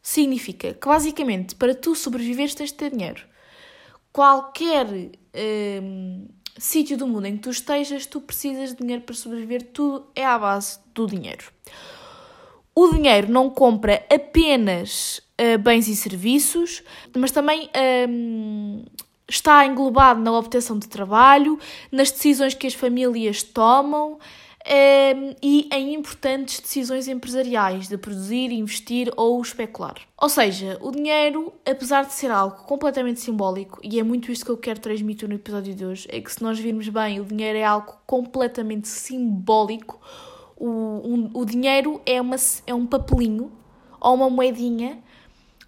[0.01, 0.73] significa?
[0.73, 3.21] Que basicamente, para tu sobreviveres, tens de ter dinheiro.
[4.11, 9.63] Qualquer uh, sítio do mundo em que tu estejas, tu precisas de dinheiro para sobreviver,
[9.71, 11.45] tudo é à base do dinheiro.
[12.75, 16.83] O dinheiro não compra apenas uh, bens e serviços,
[17.15, 17.69] mas também
[18.07, 18.85] um, ehm,
[19.27, 21.59] está englobado na obtenção de trabalho,
[21.91, 24.19] nas decisões que as famílias tomam,
[24.67, 29.95] um, e em importantes decisões empresariais de produzir, investir ou especular.
[30.19, 34.51] Ou seja, o dinheiro, apesar de ser algo completamente simbólico, e é muito isto que
[34.51, 37.59] eu quero transmitir no episódio de hoje, é que se nós virmos bem, o dinheiro
[37.59, 40.01] é algo completamente simbólico.
[40.57, 43.51] O, um, o dinheiro é, uma, é um papelinho
[43.99, 45.03] ou uma moedinha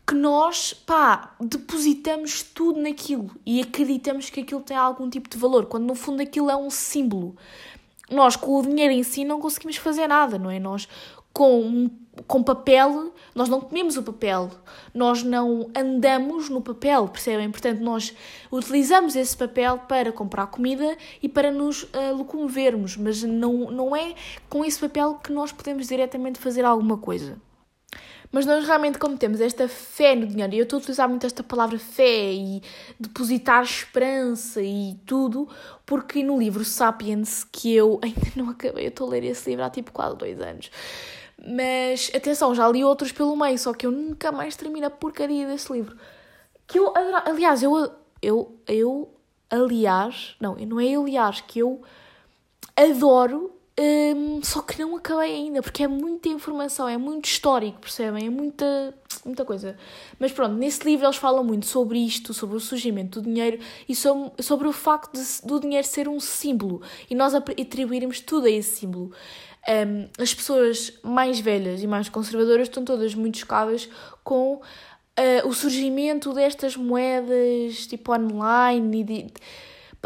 [0.07, 5.65] que nós, pá, depositamos tudo naquilo e acreditamos que aquilo tem algum tipo de valor,
[5.65, 7.35] quando no fundo aquilo é um símbolo
[8.09, 10.59] nós com o dinheiro em si não conseguimos fazer nada, não é?
[10.59, 10.87] Nós
[11.33, 11.89] com,
[12.25, 14.49] com papel, nós não comemos o papel,
[14.91, 17.51] nós não andamos no papel, percebem?
[17.51, 18.13] Portanto, nós
[18.51, 24.15] utilizamos esse papel para comprar comida e para nos uh, locomovermos, mas não, não é
[24.49, 27.37] com esse papel que nós podemos diretamente fazer alguma coisa.
[28.31, 31.25] Mas nós realmente, como temos esta fé no dinheiro, e eu estou a utilizar muito
[31.25, 32.61] esta palavra fé e
[32.99, 35.47] depositar esperança e tudo,
[35.85, 39.65] porque no livro Sapiens, que eu ainda não acabei, eu estou a ler esse livro
[39.65, 40.69] há tipo quase dois anos.
[41.45, 45.47] Mas atenção, já li outros pelo meio, só que eu nunca mais termino a porcaria
[45.47, 45.95] desse livro.
[46.65, 46.91] Que eu,
[47.25, 49.09] aliás, eu, eu, eu,
[49.49, 51.81] aliás, não, não é aliás, que eu
[52.75, 58.25] adoro um, só que não acabei ainda, porque é muita informação, é muito histórico, percebem?
[58.25, 59.77] É muita, muita coisa.
[60.19, 63.95] Mas pronto, nesse livro eles falam muito sobre isto, sobre o surgimento do dinheiro e
[63.95, 68.49] sobre, sobre o facto de, do dinheiro ser um símbolo e nós atribuirmos tudo a
[68.49, 69.11] esse símbolo.
[69.69, 73.87] Um, as pessoas mais velhas e mais conservadoras estão todas muito chocadas
[74.23, 79.27] com uh, o surgimento destas moedas tipo online e de,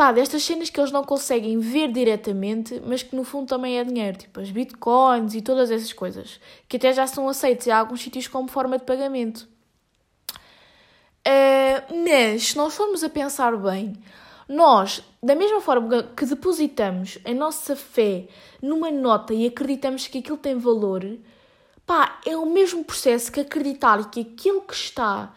[0.01, 3.83] pá, destas cenas que eles não conseguem ver diretamente, mas que no fundo também é
[3.83, 8.01] dinheiro, tipo as bitcoins e todas essas coisas, que até já são aceitos em alguns
[8.01, 9.47] sítios como forma de pagamento.
[11.19, 13.93] Uh, mas, se nós formos a pensar bem,
[14.49, 18.27] nós, da mesma forma que depositamos a nossa fé
[18.59, 21.05] numa nota e acreditamos que aquilo tem valor,
[21.85, 25.31] pá, é o mesmo processo que acreditar que aquilo que está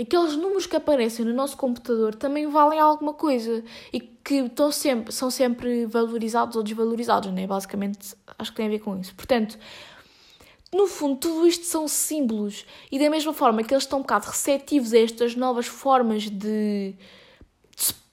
[0.00, 5.12] aqueles números que aparecem no nosso computador também valem alguma coisa e que estão sempre,
[5.12, 7.46] são sempre valorizados ou desvalorizados, né?
[7.46, 9.14] Basicamente, acho que tem a ver com isso.
[9.14, 9.58] Portanto,
[10.72, 14.26] no fundo, tudo isto são símbolos e da mesma forma que eles estão um bocado
[14.26, 16.94] receptivos a estas novas formas de.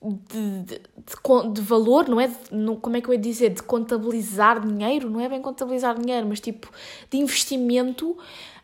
[0.01, 2.27] De, de, de, de valor, não é?
[2.27, 3.49] De, não, como é que eu ia dizer?
[3.49, 6.71] De contabilizar dinheiro, não é bem contabilizar dinheiro, mas tipo
[7.09, 8.17] de investimento.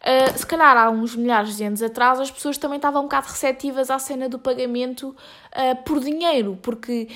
[0.05, 3.25] Uh, se calhar há uns milhares de anos atrás as pessoas também estavam um bocado
[3.25, 7.07] receptivas à cena do pagamento uh, por dinheiro, porque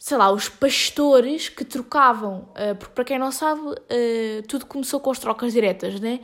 [0.00, 3.62] sei lá, os pastores que trocavam, uh, porque para quem não sabe,
[4.48, 6.18] tudo começou com as trocas diretas, né?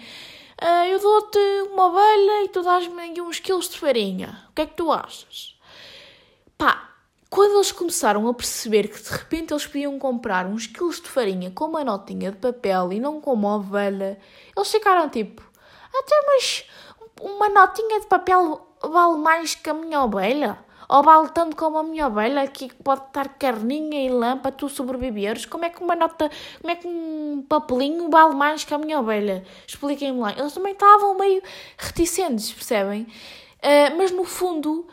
[0.90, 1.38] eu dou-te
[1.70, 4.42] uma ovelha e tu dás-me uns quilos de farinha.
[4.50, 5.56] O que é que tu achas?
[6.56, 6.88] Pá,
[7.30, 11.52] quando eles começaram a perceber que de repente eles podiam comprar uns quilos de farinha
[11.52, 14.18] com uma notinha de papel e não com uma ovelha,
[14.56, 15.47] eles ficaram tipo,
[15.98, 16.64] até mas
[17.20, 20.58] uma notinha de papel vale mais que a minha ovelha?
[20.88, 24.70] Ou vale tanto como a minha ovelha que pode estar carninha e lã para tu
[24.70, 25.44] sobreviveres?
[25.44, 26.30] Como é que uma nota,
[26.60, 29.44] como é que um papelinho vale mais que a minha ovelha?
[29.66, 30.32] Expliquem-me lá.
[30.32, 31.42] Eles também estavam meio
[31.76, 33.02] reticentes, percebem?
[33.02, 34.88] Uh, mas no fundo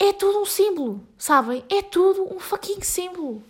[0.00, 1.64] é tudo um símbolo, sabem?
[1.70, 3.40] É tudo um fucking símbolo.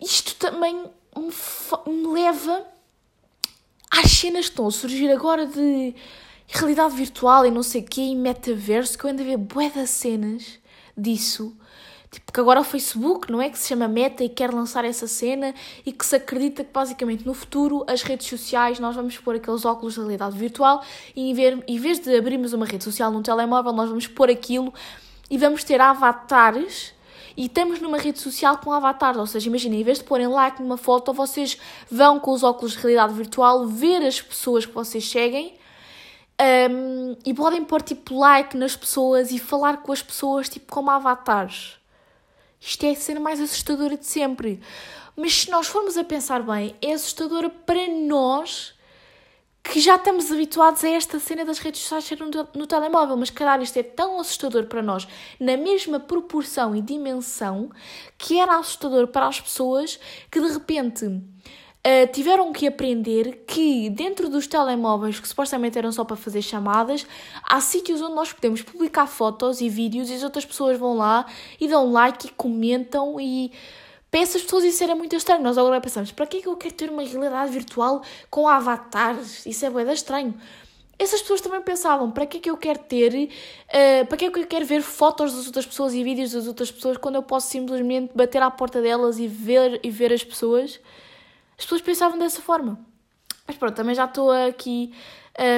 [0.00, 2.64] Isto também me, me leva
[3.92, 5.94] às cenas estão a surgir agora de
[6.48, 9.90] realidade virtual e não sei o quê, e metaverso, que eu ainda ver bué das
[9.90, 10.58] cenas
[10.96, 11.54] disso.
[12.10, 13.50] Tipo, que agora o Facebook, não é?
[13.50, 17.26] Que se chama Meta e quer lançar essa cena e que se acredita que basicamente
[17.26, 20.82] no futuro as redes sociais nós vamos pôr aqueles óculos de realidade virtual
[21.16, 24.72] e em vez de abrirmos uma rede social num telemóvel, nós vamos pôr aquilo
[25.30, 26.94] e vamos ter avatares
[27.36, 30.60] e estamos numa rede social com avatares, ou seja, imaginem, em vez de porem like
[30.62, 31.58] numa foto, vocês
[31.90, 35.54] vão com os óculos de realidade virtual ver as pessoas que vocês seguem
[36.70, 40.90] um, e podem pôr tipo like nas pessoas e falar com as pessoas tipo como
[40.90, 41.76] avatares.
[42.60, 44.60] Isto é a cena mais assustadora de sempre.
[45.16, 48.74] Mas se nós formos a pensar bem, é assustadora para nós
[49.62, 52.18] que já estamos habituados a esta cena das redes sociais ser
[52.54, 55.06] no, telemóvel, mas caralho, isto é tão assustador para nós,
[55.38, 57.70] na mesma proporção e dimensão
[58.18, 64.28] que era assustador para as pessoas que de repente uh, tiveram que aprender que dentro
[64.28, 67.06] dos telemóveis, que supostamente eram só para fazer chamadas,
[67.44, 71.24] há sítios onde nós podemos publicar fotos e vídeos e as outras pessoas vão lá
[71.60, 73.52] e dão like e comentam e
[74.12, 75.42] para essas pessoas isso era muito estranho.
[75.42, 79.46] Nós agora pensamos, para que é que eu quero ter uma realidade virtual com avatares?
[79.46, 80.34] Isso é bué estranho.
[80.98, 84.30] essas pessoas também pensavam, para que é que eu quero ter, uh, para que é
[84.30, 87.22] que eu quero ver fotos das outras pessoas e vídeos das outras pessoas quando eu
[87.22, 90.78] posso simplesmente bater à porta delas e ver, e ver as pessoas?
[91.58, 92.78] As pessoas pensavam dessa forma.
[93.46, 94.92] Mas pronto, também já estou aqui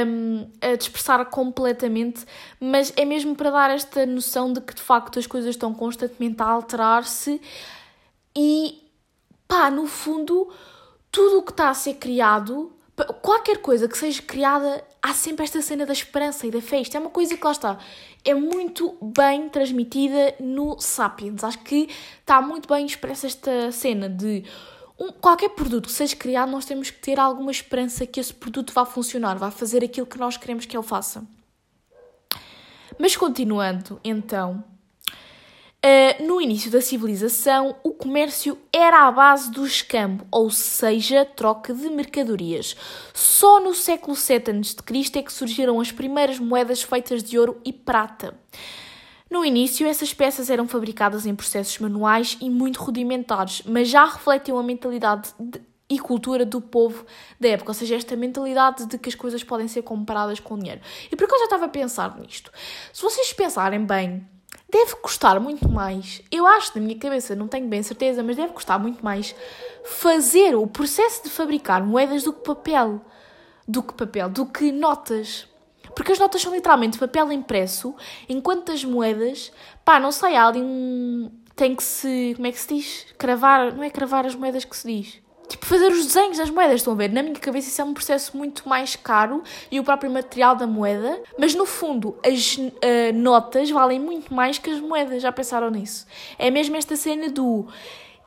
[0.07, 2.25] um, a dispersar completamente,
[2.61, 6.41] mas é mesmo para dar esta noção de que de facto as coisas estão constantemente
[6.41, 7.41] a alterar-se
[8.37, 8.83] e
[9.47, 10.51] pá, no fundo,
[11.11, 12.73] tudo o que está a ser criado,
[13.23, 16.81] qualquer coisa que seja criada, há sempre esta cena da esperança e da fé.
[16.81, 17.79] Isto é uma coisa que lá está,
[18.25, 21.45] é muito bem transmitida no Sapiens.
[21.45, 21.89] Acho que
[22.21, 24.45] está muito bem expressa esta cena de
[24.99, 28.73] um, qualquer produto que seja criado, nós temos que ter alguma esperança que esse produto
[28.73, 31.25] vá funcionar, vai fazer aquilo que nós queremos que ele faça.
[32.99, 34.63] Mas continuando, então,
[35.85, 41.75] uh, no início da civilização, o comércio era a base do escambo, ou seja, troca
[41.75, 42.75] de mercadorias.
[43.13, 45.19] Só no século VII a.C.
[45.19, 48.35] é que surgiram as primeiras moedas feitas de ouro e prata.
[49.31, 54.59] No início, essas peças eram fabricadas em processos manuais e muito rudimentares, mas já refletiam
[54.59, 57.05] a mentalidade de, e cultura do povo
[57.39, 60.81] da época, ou seja, esta mentalidade de que as coisas podem ser comparadas com dinheiro.
[61.11, 62.51] E por que eu já estava a pensar nisto?
[62.93, 64.27] Se vocês pensarem bem,
[64.75, 66.21] deve custar muito mais.
[66.33, 69.33] Eu acho, na minha cabeça, não tenho bem certeza, mas deve custar muito mais
[69.85, 73.01] fazer o processo de fabricar moedas do que papel.
[73.69, 75.47] Do que papel, do que notas.
[75.95, 77.95] Porque as notas são literalmente papel impresso,
[78.29, 79.53] enquanto as moedas,
[79.85, 81.31] pá, não sei, há ali um.
[81.55, 82.33] tem que se.
[82.35, 83.07] como é que se diz?
[83.17, 83.73] Cravar.
[83.73, 85.24] não é cravar as moedas que se diz.
[85.49, 87.13] Tipo, fazer os desenhos das moedas, estão a ver?
[87.13, 90.67] Na minha cabeça isso é um processo muito mais caro e o próprio material da
[90.67, 92.71] moeda, mas no fundo as uh,
[93.15, 96.07] notas valem muito mais que as moedas, já pensaram nisso?
[96.39, 97.67] É mesmo esta cena do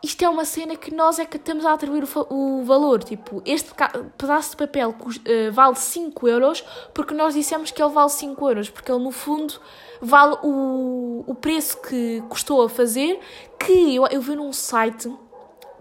[0.03, 3.03] isto é uma cena que nós é que estamos a atribuir o, o valor.
[3.03, 3.71] Tipo, este
[4.17, 8.69] pedaço de papel uh, vale 5 euros porque nós dissemos que ele vale 5 euros,
[8.69, 9.55] porque ele no fundo
[9.99, 13.19] vale o, o preço que custou a fazer,
[13.59, 15.11] que eu, eu vi num site,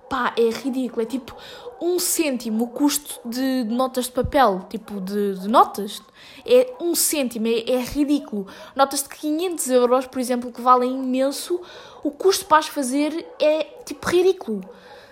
[0.09, 1.37] pá, é ridículo, é tipo
[1.81, 6.01] um cêntimo o custo de, notas de papel, tipo de, de notas,
[6.45, 8.47] é um cêntimo, é, é, ridículo.
[8.75, 11.61] Notas de 500 euros, por exemplo, que valem imenso,
[12.03, 14.62] o custo para as fazer é tipo ridículo.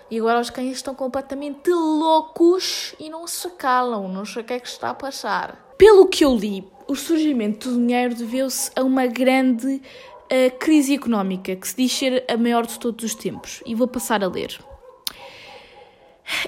[0.09, 4.53] E agora os cães estão completamente loucos e não se calam, não sei o que
[4.53, 5.73] é que está a passar.
[5.77, 9.81] Pelo que eu li, o surgimento do dinheiro deveu-se a uma grande
[10.25, 13.63] uh, crise económica que se diz ser a maior de todos os tempos.
[13.65, 14.59] E vou passar a ler.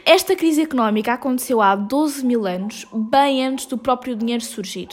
[0.05, 4.87] Esta crise económica aconteceu há 12 mil anos, bem antes do próprio dinheiro surgir.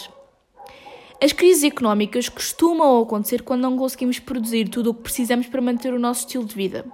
[1.23, 5.95] As crises económicas costumam acontecer quando não conseguimos produzir tudo o que precisamos para manter
[5.95, 6.85] o nosso estilo de vida.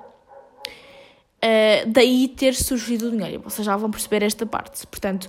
[1.43, 3.41] Uh, daí ter surgido o dinheiro.
[3.43, 4.87] Vocês já vão perceber esta parte.
[4.87, 5.29] Portanto,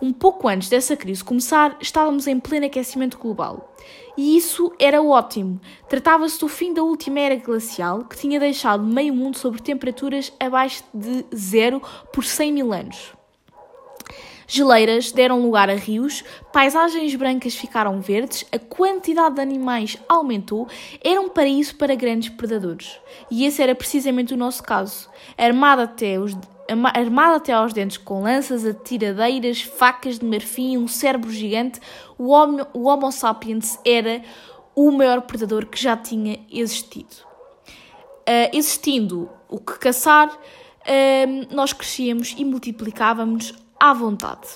[0.00, 3.74] um pouco antes dessa crise começar, estávamos em pleno aquecimento global.
[4.18, 5.60] E isso era ótimo.
[5.88, 10.82] Tratava-se do fim da última era glacial, que tinha deixado meio mundo sobre temperaturas abaixo
[10.92, 11.80] de zero
[12.12, 13.12] por 100 mil anos.
[14.44, 20.66] Geleiras deram lugar a rios, paisagens brancas ficaram verdes, a quantidade de animais aumentou,
[21.00, 22.98] era um paraíso para grandes predadores.
[23.30, 25.08] E esse era precisamente o nosso caso.
[25.36, 26.34] Armado até os
[26.94, 31.80] armado até aos dentes com lanças, atiradeiras, facas de marfim e um cérebro gigante,
[32.18, 34.22] o Homo, o Homo sapiens era
[34.74, 37.16] o maior predador que já tinha existido.
[38.28, 44.48] Uh, existindo o que caçar, uh, nós crescíamos e multiplicávamos à vontade.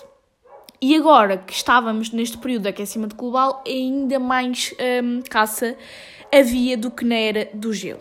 [0.80, 5.76] E agora que estávamos neste período de aquecimento global, ainda mais um, caça
[6.34, 8.00] havia do que na era do gelo.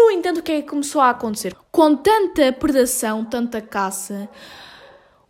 [0.00, 1.54] No entanto, o que é que começou a acontecer?
[1.70, 4.30] Com tanta predação, tanta caça,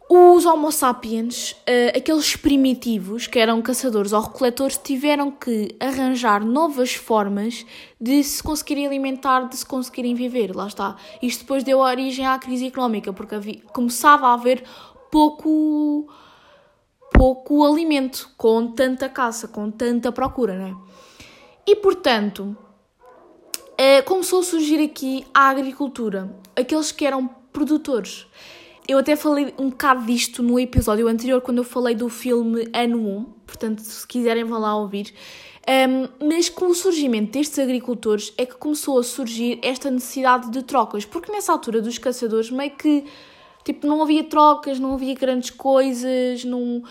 [0.08, 6.94] os Homo sapiens, uh, aqueles primitivos que eram caçadores ou recoletores, tiveram que arranjar novas
[6.94, 7.66] formas
[8.00, 10.54] de se conseguirem alimentar, de se conseguirem viver.
[10.54, 10.96] Lá está.
[11.20, 14.62] Isto depois deu origem à crise económica, porque havia, começava a haver
[15.10, 16.08] pouco
[17.12, 20.76] pouco alimento com tanta caça, com tanta procura, não é?
[21.66, 22.56] E portanto,
[24.04, 28.26] começou a surgir aqui a agricultura, aqueles que eram produtores.
[28.86, 32.98] Eu até falei um bocado disto no episódio anterior, quando eu falei do filme Ano
[32.98, 35.14] 1, portanto, se quiserem vão lá ouvir.
[35.68, 40.62] Um, mas com o surgimento destes agricultores é que começou a surgir esta necessidade de
[40.62, 43.04] trocas, porque nessa altura dos caçadores meio que
[43.64, 46.82] Tipo, não havia trocas, não havia grandes coisas, não,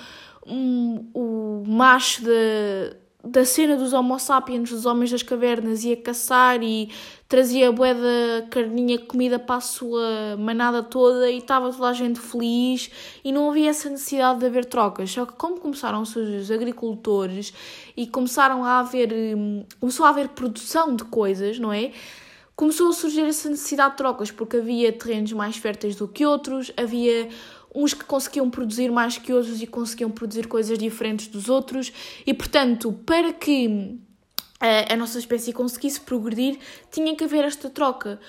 [0.45, 6.63] um, o macho de, da cena dos Homo sapiens, dos homens das cavernas, ia caçar
[6.63, 6.89] e
[7.27, 12.17] trazia bué da carninha, comida para a sua manada toda e estava toda a gente
[12.19, 12.89] feliz
[13.23, 15.11] e não havia essa necessidade de haver trocas.
[15.11, 17.53] Só que como começaram a surgir os agricultores
[17.95, 21.91] e começaram a haver, hum, começou a haver produção de coisas, não é?
[22.55, 26.71] Começou a surgir essa necessidade de trocas, porque havia terrenos mais férteis do que outros,
[26.75, 27.29] havia
[27.73, 31.91] uns que conseguiam produzir mais que outros e conseguiam produzir coisas diferentes dos outros,
[32.25, 33.99] e portanto, para que
[34.59, 36.57] a, eh, a nossa espécie conseguisse progredir,
[36.91, 38.19] tinha que haver esta troca.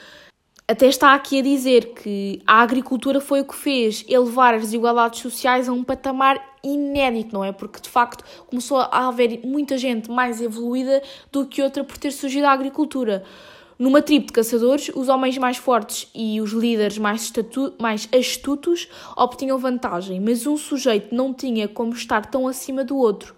[0.71, 5.19] Até está aqui a dizer que a agricultura foi o que fez elevar as desigualdades
[5.21, 7.51] sociais a um patamar inédito, não é?
[7.51, 12.13] Porque de facto começou a haver muita gente mais evoluída do que outra por ter
[12.13, 13.25] surgido a agricultura.
[13.81, 17.33] Numa tribo de caçadores, os homens mais fortes e os líderes mais,
[17.81, 23.35] mais astutos obtinham vantagem, mas um sujeito não tinha como estar tão acima do outro.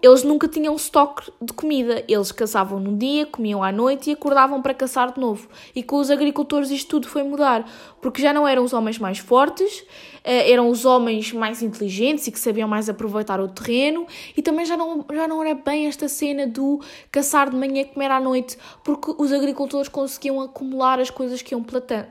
[0.00, 2.04] Eles nunca tinham estoque de comida.
[2.06, 5.48] Eles caçavam num dia, comiam à noite e acordavam para caçar de novo.
[5.74, 7.68] E com os agricultores isto tudo foi mudar,
[8.00, 9.84] porque já não eram os homens mais fortes,
[10.22, 14.64] eh, eram os homens mais inteligentes e que sabiam mais aproveitar o terreno, e também
[14.64, 16.80] já não, já não era bem esta cena do
[17.10, 21.54] caçar de manhã e comer à noite, porque os agricultores conseguiam acumular as coisas que
[21.54, 21.64] iam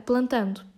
[0.04, 0.77] plantando.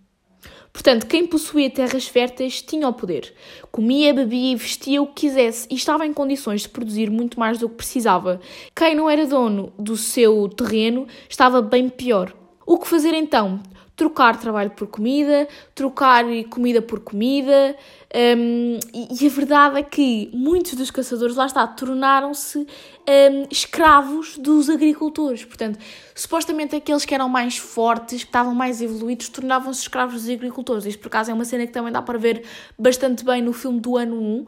[0.73, 3.33] Portanto, quem possuía terras férteis tinha o poder.
[3.71, 7.57] Comia, bebia e vestia o que quisesse e estava em condições de produzir muito mais
[7.59, 8.39] do que precisava.
[8.75, 12.33] Quem não era dono do seu terreno estava bem pior.
[12.65, 13.59] O que fazer então?
[13.95, 17.75] Trocar trabalho por comida, trocar comida por comida,
[18.13, 24.69] um, e, a verdade é que muitos dos caçadores, lá está, tornaram-se um, escravos dos
[24.69, 25.45] agricultores.
[25.45, 25.79] Portanto,
[26.13, 30.85] supostamente aqueles que eram mais fortes, que estavam mais evoluídos, tornavam-se escravos dos agricultores.
[30.85, 32.43] Isto, por acaso, é uma cena que também dá para ver
[32.77, 34.45] bastante bem no filme do ano 1,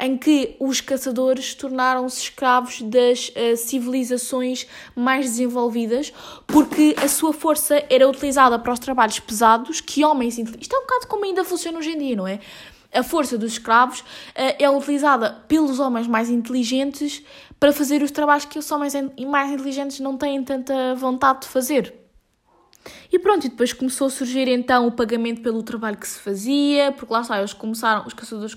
[0.00, 6.12] em que os caçadores tornaram-se escravos das uh, civilizações mais desenvolvidas,
[6.46, 10.36] porque a sua força era utilizada para os trabalhos pesados que homens.
[10.36, 12.40] Isto é um bocado como ainda funciona hoje em dia, não é?
[12.96, 14.04] A força dos escravos uh,
[14.58, 17.22] é utilizada pelos homens mais inteligentes
[17.58, 18.94] para fazer os trabalhos que os homens
[19.26, 22.05] mais inteligentes não têm tanta vontade de fazer.
[23.12, 26.92] E pronto, e depois começou a surgir então o pagamento pelo trabalho que se fazia,
[26.92, 28.56] porque lá está, eles começaram, os caçadores.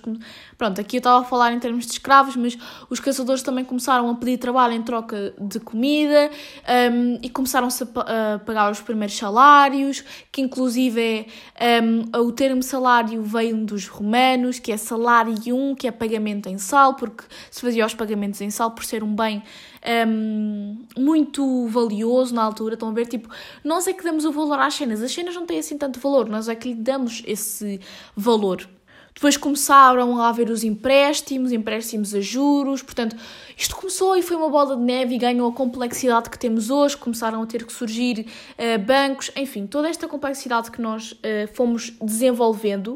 [0.58, 2.58] Pronto, aqui eu estava a falar em termos de escravos, mas
[2.90, 6.30] os caçadores também começaram a pedir trabalho em troca de comida
[6.92, 11.80] um, e começaram-se a, a, pagar os primeiros salários, que inclusive é.
[11.82, 16.58] Um, o termo salário veio dos romanos, que é salário um, que é pagamento em
[16.58, 19.44] sal, porque se fazia os pagamentos em sal por ser um bem
[20.08, 22.74] um, muito valioso na altura.
[22.74, 23.08] Estão a ver?
[23.08, 23.30] Tipo,
[23.64, 25.02] nós é que damos o valor às cenas.
[25.02, 27.80] As cenas não têm assim tanto valor, nós é que lhe damos esse
[28.16, 28.68] valor.
[29.20, 33.18] Depois começaram a haver os empréstimos, empréstimos a juros, portanto,
[33.58, 36.96] isto começou e foi uma bola de neve e ganhou a complexidade que temos hoje.
[36.96, 41.18] Começaram a ter que surgir uh, bancos, enfim, toda esta complexidade que nós uh,
[41.54, 42.96] fomos desenvolvendo.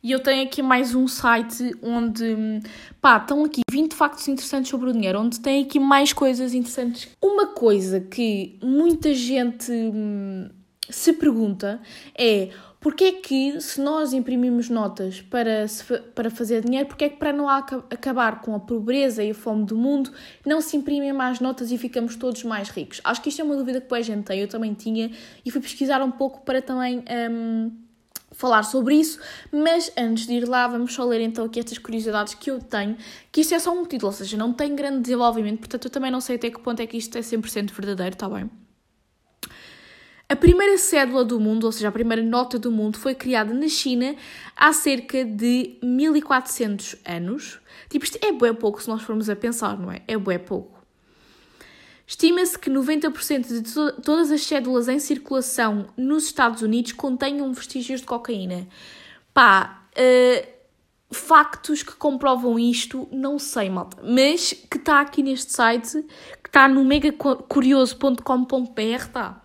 [0.00, 2.60] E eu tenho aqui mais um site onde,
[3.00, 7.08] pá, estão aqui 20 factos interessantes sobre o dinheiro, onde tem aqui mais coisas interessantes.
[7.20, 10.48] Uma coisa que muita gente hum,
[10.88, 11.80] se pergunta
[12.16, 15.66] é porque é que se nós imprimimos notas para,
[16.14, 19.64] para fazer dinheiro, porque é que para não acabar com a pobreza e a fome
[19.64, 20.12] do mundo,
[20.46, 23.00] não se imprimem mais notas e ficamos todos mais ricos?
[23.02, 25.10] Acho que isto é uma dúvida que a gente tem, eu também tinha,
[25.44, 27.02] e fui pesquisar um pouco para também...
[27.30, 27.87] Hum,
[28.38, 29.18] falar sobre isso,
[29.50, 32.96] mas antes de ir lá, vamos só ler então aqui estas curiosidades que eu tenho,
[33.32, 36.08] que isto é só um título, ou seja, não tem grande desenvolvimento, portanto eu também
[36.08, 38.48] não sei até que ponto é que isto é 100% verdadeiro, está bem?
[40.28, 43.66] A primeira cédula do mundo, ou seja, a primeira nota do mundo, foi criada na
[43.66, 44.14] China
[44.54, 47.58] há cerca de 1400 anos.
[47.88, 50.02] Tipo, isto é bué pouco se nós formos a pensar, não é?
[50.06, 50.77] É bué pouco.
[52.08, 58.00] Estima-se que 90% de to todas as cédulas em circulação nos Estados Unidos contenham vestígios
[58.00, 58.66] de cocaína.
[59.34, 60.48] Pá, uh,
[61.10, 63.98] factos que comprovam isto, não sei, malta.
[64.02, 66.02] Mas que está aqui neste site,
[66.42, 69.44] que está no megacurioso.com.br, está.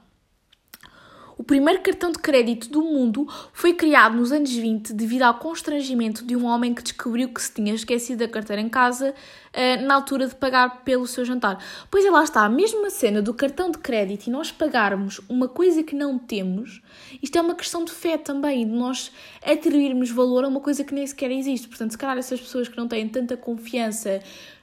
[1.43, 6.25] O primeiro cartão de crédito do mundo foi criado nos anos 20 devido ao constrangimento
[6.25, 9.95] de um homem que descobriu que se tinha esquecido a carteira em casa uh, na
[9.95, 11.61] altura de pagar pelo seu jantar.
[11.91, 15.49] Pois é, lá está, a mesma cena do cartão de crédito e nós pagarmos uma
[15.49, 16.81] coisa que não temos,
[17.21, 19.11] isto é uma questão de fé também, de nós
[19.45, 21.67] atribuirmos valor a uma coisa que nem sequer existe.
[21.67, 24.21] Portanto, se calhar essas pessoas que não têm tanta confiança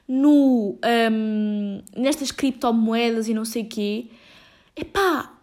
[0.09, 0.78] no,
[1.12, 4.07] um, nestas criptomoedas e não sei o quê,
[4.74, 5.39] epá,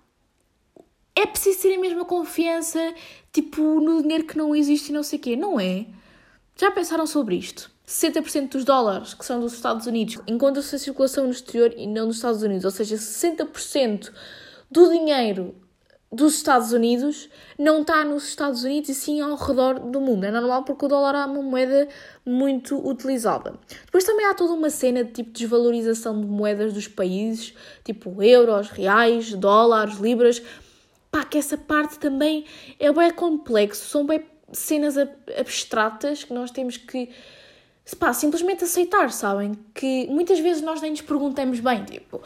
[1.18, 2.94] é preciso ter a mesma confiança,
[3.34, 5.88] tipo, no dinheiro que não existe e não sei o quê, não é?
[6.56, 7.72] Já pensaram sobre isto?
[7.88, 12.06] 60% dos dólares que são dos Estados Unidos encontram-se em circulação no exterior e não
[12.08, 14.12] nos Estados Unidos, ou seja, 60%
[14.70, 15.56] do dinheiro
[16.12, 20.24] dos Estados Unidos não está nos Estados Unidos e sim ao redor do mundo.
[20.24, 21.88] É normal porque o dólar é uma moeda
[22.26, 23.56] muito utilizada.
[23.86, 27.54] Depois também há toda uma cena de tipo desvalorização de moedas dos países,
[27.84, 30.42] tipo euros, reais, dólares, libras.
[31.12, 32.46] Pá, que essa parte também
[32.80, 34.96] é bem complexo, são bem cenas
[35.38, 37.10] abstratas que nós temos que
[38.00, 39.54] pá, simplesmente aceitar, sabem?
[39.74, 42.22] Que muitas vezes nós nem nos perguntamos bem, tipo,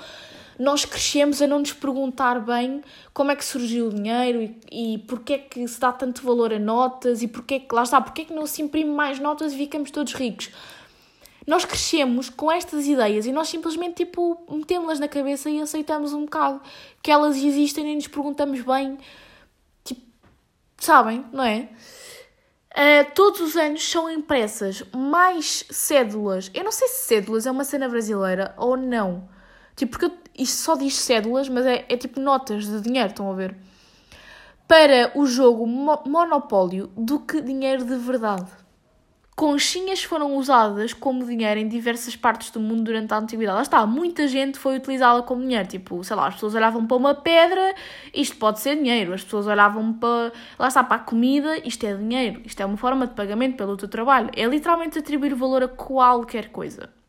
[0.57, 2.81] nós crescemos a não nos perguntar bem
[3.13, 6.53] como é que surgiu o dinheiro e, e porque é que se dá tanto valor
[6.53, 9.19] a notas e porque é que, lá está, porque é que não se imprime mais
[9.19, 10.51] notas e ficamos todos ricos.
[11.47, 16.25] Nós crescemos com estas ideias e nós simplesmente, tipo, metemos-las na cabeça e aceitamos um
[16.25, 16.61] bocado
[17.01, 18.97] que elas existem e nos perguntamos bem,
[19.83, 20.01] tipo,
[20.77, 21.69] sabem, não é?
[22.71, 26.49] Uh, todos os anos são impressas mais cédulas.
[26.53, 29.27] Eu não sei se cédulas é uma cena brasileira ou não.
[29.75, 33.35] Tipo, porque isto só diz cédulas, mas é, é tipo notas de dinheiro, estão a
[33.35, 33.57] ver?
[34.67, 38.60] Para o jogo Mo Monopólio do que dinheiro de verdade.
[39.35, 43.55] Conchinhas foram usadas como dinheiro em diversas partes do mundo durante a antiguidade.
[43.55, 45.67] Lá está, muita gente foi utilizá-la como dinheiro.
[45.67, 47.73] Tipo, sei lá, as pessoas olhavam para uma pedra,
[48.13, 49.13] isto pode ser dinheiro.
[49.13, 52.41] As pessoas olhavam para, lá está, para a comida, isto é dinheiro.
[52.45, 54.29] Isto é uma forma de pagamento pelo teu trabalho.
[54.35, 57.00] É literalmente atribuir valor a qualquer coisa.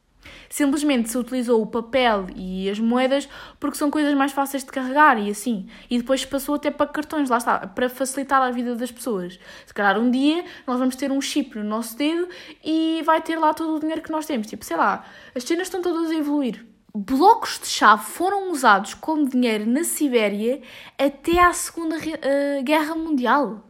[0.52, 3.26] Simplesmente se utilizou o papel e as moedas
[3.58, 5.66] porque são coisas mais fáceis de carregar e assim.
[5.88, 9.40] E depois passou até para cartões, lá está, para facilitar a vida das pessoas.
[9.64, 12.28] Se calhar um dia nós vamos ter um chip no nosso dedo
[12.62, 14.46] e vai ter lá todo o dinheiro que nós temos.
[14.46, 16.66] Tipo, sei lá, as cenas estão todas a evoluir.
[16.94, 20.60] Blocos de chave foram usados como dinheiro na Sibéria
[20.98, 23.66] até à Segunda uh, Guerra Mundial.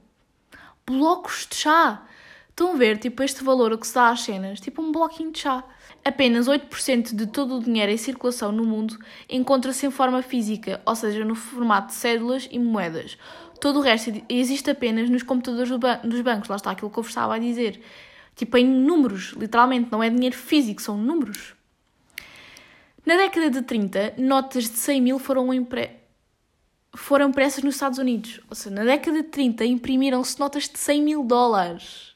[0.85, 2.03] Blocos de chá.
[2.49, 5.39] Estão a ver, tipo, este valor que se dá às cenas, tipo um bloquinho de
[5.39, 5.62] chá.
[6.05, 8.98] Apenas 8% de todo o dinheiro em circulação no mundo
[9.30, 13.16] encontra-se em forma física, ou seja, no formato de cédulas e moedas.
[13.61, 17.11] Todo o resto existe apenas nos computadores dos bancos, lá está aquilo que eu vos
[17.11, 17.80] estava a dizer.
[18.34, 21.55] Tipo, em números, literalmente, não é dinheiro físico, são números.
[23.07, 25.90] Na década de 30, notas de 100 mil foram, impre...
[26.96, 28.40] foram impressas nos Estados Unidos.
[28.48, 32.11] Ou seja, na década de 30 imprimiram-se notas de 100 mil dólares.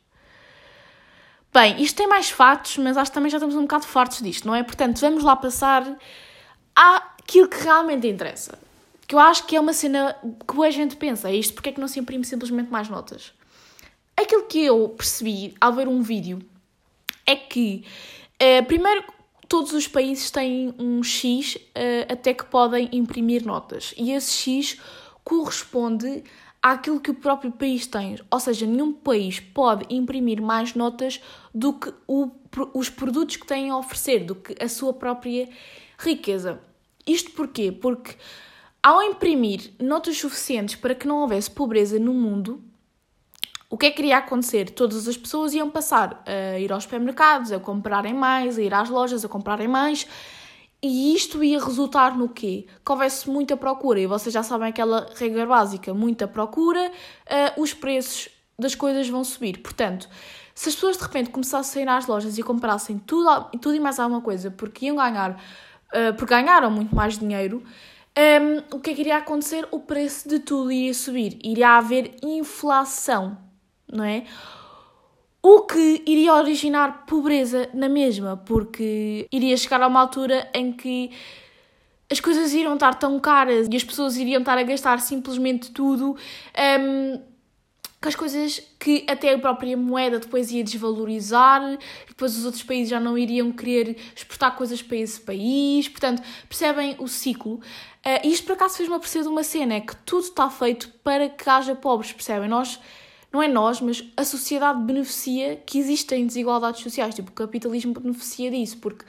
[1.57, 4.46] Bem, isto tem mais fatos, mas acho que também já estamos um bocado fartos disto,
[4.46, 4.62] não é?
[4.62, 5.96] Portanto, vamos lá passar
[6.74, 8.59] àquilo que realmente interessa.
[9.09, 10.14] Que eu acho que é uma cena
[10.46, 13.32] que a gente pensa, é isto, porque é que não se imprime simplesmente mais notas?
[14.14, 16.42] Aquilo que eu percebi ao ver um vídeo
[17.24, 17.86] é que,
[18.34, 19.02] uh, primeiro,
[19.48, 23.94] todos os países têm um X uh, até que podem imprimir notas.
[23.96, 24.78] E esse X
[25.24, 26.22] corresponde
[26.73, 28.19] àquilo que o próprio país tem.
[28.31, 31.21] Ou seja, nenhum país pode imprimir mais notas
[31.55, 32.31] do que o,
[32.75, 35.49] os produtos que têm a oferecer, do que a sua própria
[35.99, 36.61] riqueza.
[37.07, 37.71] Isto porquê?
[37.71, 38.17] Porque
[38.83, 42.62] ao imprimir notas suficientes para que não houvesse pobreza no mundo,
[43.69, 44.71] o que é que iria acontecer?
[44.71, 48.89] Todas as pessoas iam passar a ir aos supermercados, a comprarem mais, a ir às
[48.89, 50.07] lojas, a comprarem mais,
[50.87, 52.66] e isto ia resultar no quê?
[52.84, 57.74] Que houvesse muita procura, e vocês já sabem aquela regra básica: muita procura, uh, os
[57.74, 58.28] preços
[58.59, 59.59] das coisas vão subir.
[59.59, 60.09] Portanto,
[60.55, 63.80] se as pessoas de repente começassem a ir às lojas e comprassem tudo, tudo e
[63.80, 67.62] mais alguma coisa porque iam ganhar, uh, porque ganharam muito mais dinheiro,
[68.16, 69.68] um, ehm, o que é que iria acontecer?
[69.70, 73.37] O preço de tudo iria subir, iria haver inflação,
[73.93, 74.24] não é?
[75.49, 81.12] O que iria originar pobreza na mesma, porque iria chegar a uma altura em que
[82.11, 86.16] as coisas iriam estar tão caras e as pessoas iriam estar a gastar simplesmente tudo.
[86.80, 87.20] Um,
[88.03, 92.64] com as coisas que até a própria moeda depois ia desvalorizar, e depois os outros
[92.64, 95.88] países já não iriam querer exportar coisas para esse país.
[95.88, 97.61] Portanto, percebem o ciclo.
[98.05, 101.28] Uh, isto por acaso fez-me aperceber de uma cena: é que tudo está feito para
[101.28, 102.49] que haja pobres, percebem?
[102.49, 102.80] Nós
[103.37, 107.14] não é nós, mas a sociedade beneficia que existem desigualdades sociais.
[107.14, 109.05] Tipo, o capitalismo beneficia disso, porque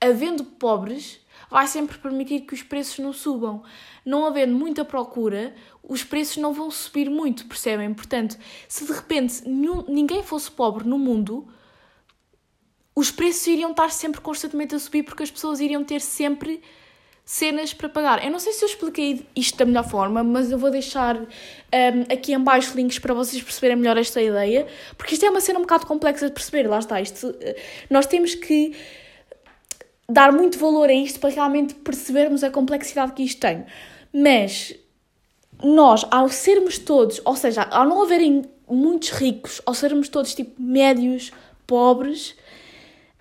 [0.00, 3.62] havendo pobres, vai sempre permitir que os preços não subam.
[4.04, 7.94] Não havendo muita procura, os preços não vão subir muito, percebem?
[7.94, 8.36] Portanto,
[8.68, 11.46] se de repente ninguém fosse pobre no mundo,
[12.96, 16.60] os preços iriam estar sempre constantemente a subir porque as pessoas iriam ter sempre
[17.28, 18.24] cenas para pagar.
[18.24, 21.26] Eu não sei se eu expliquei isto da melhor forma, mas eu vou deixar um,
[22.10, 24.66] aqui em baixo links para vocês perceberem melhor esta ideia,
[24.96, 27.54] porque isto é uma cena um bocado complexa de perceber, lá está, isto, eh,
[27.90, 28.74] nós temos que
[30.08, 33.66] dar muito valor a isto para realmente percebermos a complexidade que isto tem.
[34.10, 34.74] Mas
[35.62, 40.58] nós, ao sermos todos, ou seja, ao não haverem muitos ricos, ao sermos todos tipo
[40.58, 41.30] médios,
[41.66, 42.34] pobres,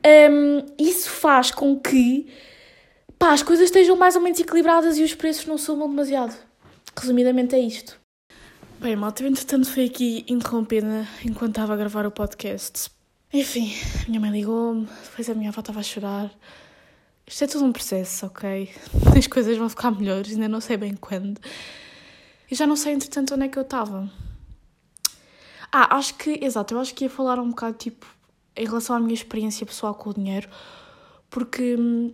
[0.05, 2.27] Um, isso faz com que
[3.17, 6.35] pá, as coisas estejam mais ou menos equilibradas e os preços não subam demasiado.
[6.95, 7.99] Resumidamente é isto.
[8.79, 12.91] Bem, malta, entretanto fui aqui interrompida enquanto estava a gravar o podcast.
[13.33, 13.73] Enfim,
[14.07, 16.31] minha mãe ligou-me, depois a minha avó estava a chorar.
[17.25, 18.69] Isto é tudo um processo, ok?
[19.17, 21.41] As coisas vão ficar melhores, ainda não sei bem quando.
[22.49, 24.09] E já não sei, entretanto, onde é que eu estava.
[25.71, 28.05] Ah, acho que, exato, eu acho que ia falar um bocado, tipo,
[28.55, 30.47] em relação à minha experiência pessoal com o dinheiro,
[31.29, 32.13] porque hum,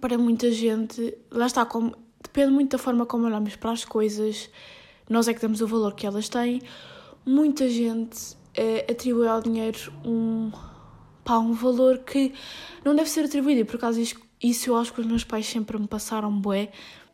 [0.00, 4.50] para muita gente, lá está, como, depende muito da forma como olhamos para as coisas,
[5.08, 6.60] nós é que damos o valor que elas têm.
[7.24, 10.50] Muita gente eh, atribui ao dinheiro um,
[11.24, 12.32] pá, um valor que
[12.84, 15.46] não deve ser atribuído, e por acaso isso, isso eu acho que os meus pais
[15.46, 16.70] sempre me passaram bué,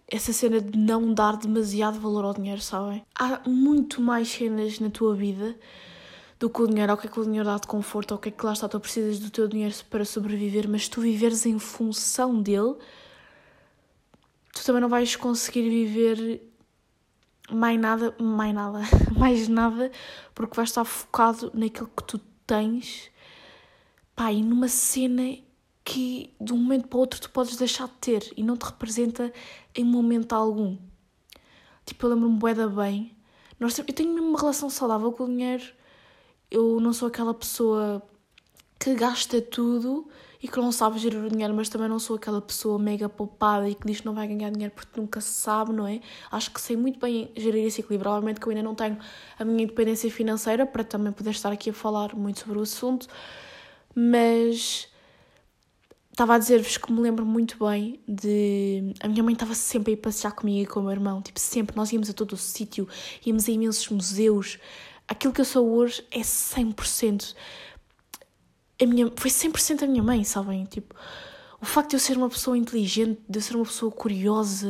[0.09, 3.03] essa cena de não dar demasiado valor ao dinheiro, sabem?
[3.15, 5.57] Há muito mais cenas na tua vida
[6.43, 8.29] do que o dinheiro, ao que é que o dinheiro dá de conforto, ao que
[8.29, 11.47] é que lá está, tu precisas do teu dinheiro para sobreviver, mas se tu viveres
[11.47, 12.75] em função dele,
[14.53, 16.43] tu também não vais conseguir viver
[17.49, 18.81] mais nada, mais nada,
[19.17, 19.93] mais nada,
[20.35, 23.09] porque vais estar focado naquilo que tu tens,
[24.17, 25.39] pá, e numa cena
[25.85, 28.65] que de um momento para o outro tu podes deixar de ter e não te
[28.65, 29.33] representa
[29.77, 30.77] em momento algum.
[31.87, 33.17] Tipo, eu lembro-me bué bem.
[33.61, 35.81] Nós, eu tenho mesmo uma relação saudável com o dinheiro.
[36.55, 38.03] Eu não sou aquela pessoa
[38.79, 40.07] que gasta tudo
[40.43, 43.67] e que não sabe gerir o dinheiro, mas também não sou aquela pessoa mega poupada
[43.71, 46.03] e que diz que não vai ganhar dinheiro porque nunca se sabe, não é?
[46.31, 48.11] Acho que sei muito bem gerir esse equilíbrio.
[48.11, 48.99] Obviamente que eu ainda não tenho
[49.39, 53.07] a minha independência financeira para também poder estar aqui a falar muito sobre o assunto,
[53.95, 54.89] mas
[56.11, 58.93] estava a dizer-vos que me lembro muito bem de.
[59.01, 61.41] A minha mãe estava sempre a ir passear comigo e com o meu irmão, tipo,
[61.41, 61.75] sempre.
[61.75, 62.87] Nós íamos a todo o sítio,
[63.25, 64.59] íamos a imensos museus.
[65.09, 67.35] Aquilo que eu sou hoje é 100%
[68.83, 70.65] a minha, foi 100% a minha mãe, sabem?
[70.65, 70.95] Tipo,
[71.61, 74.69] o facto de eu ser uma pessoa inteligente, de eu ser uma pessoa curiosa,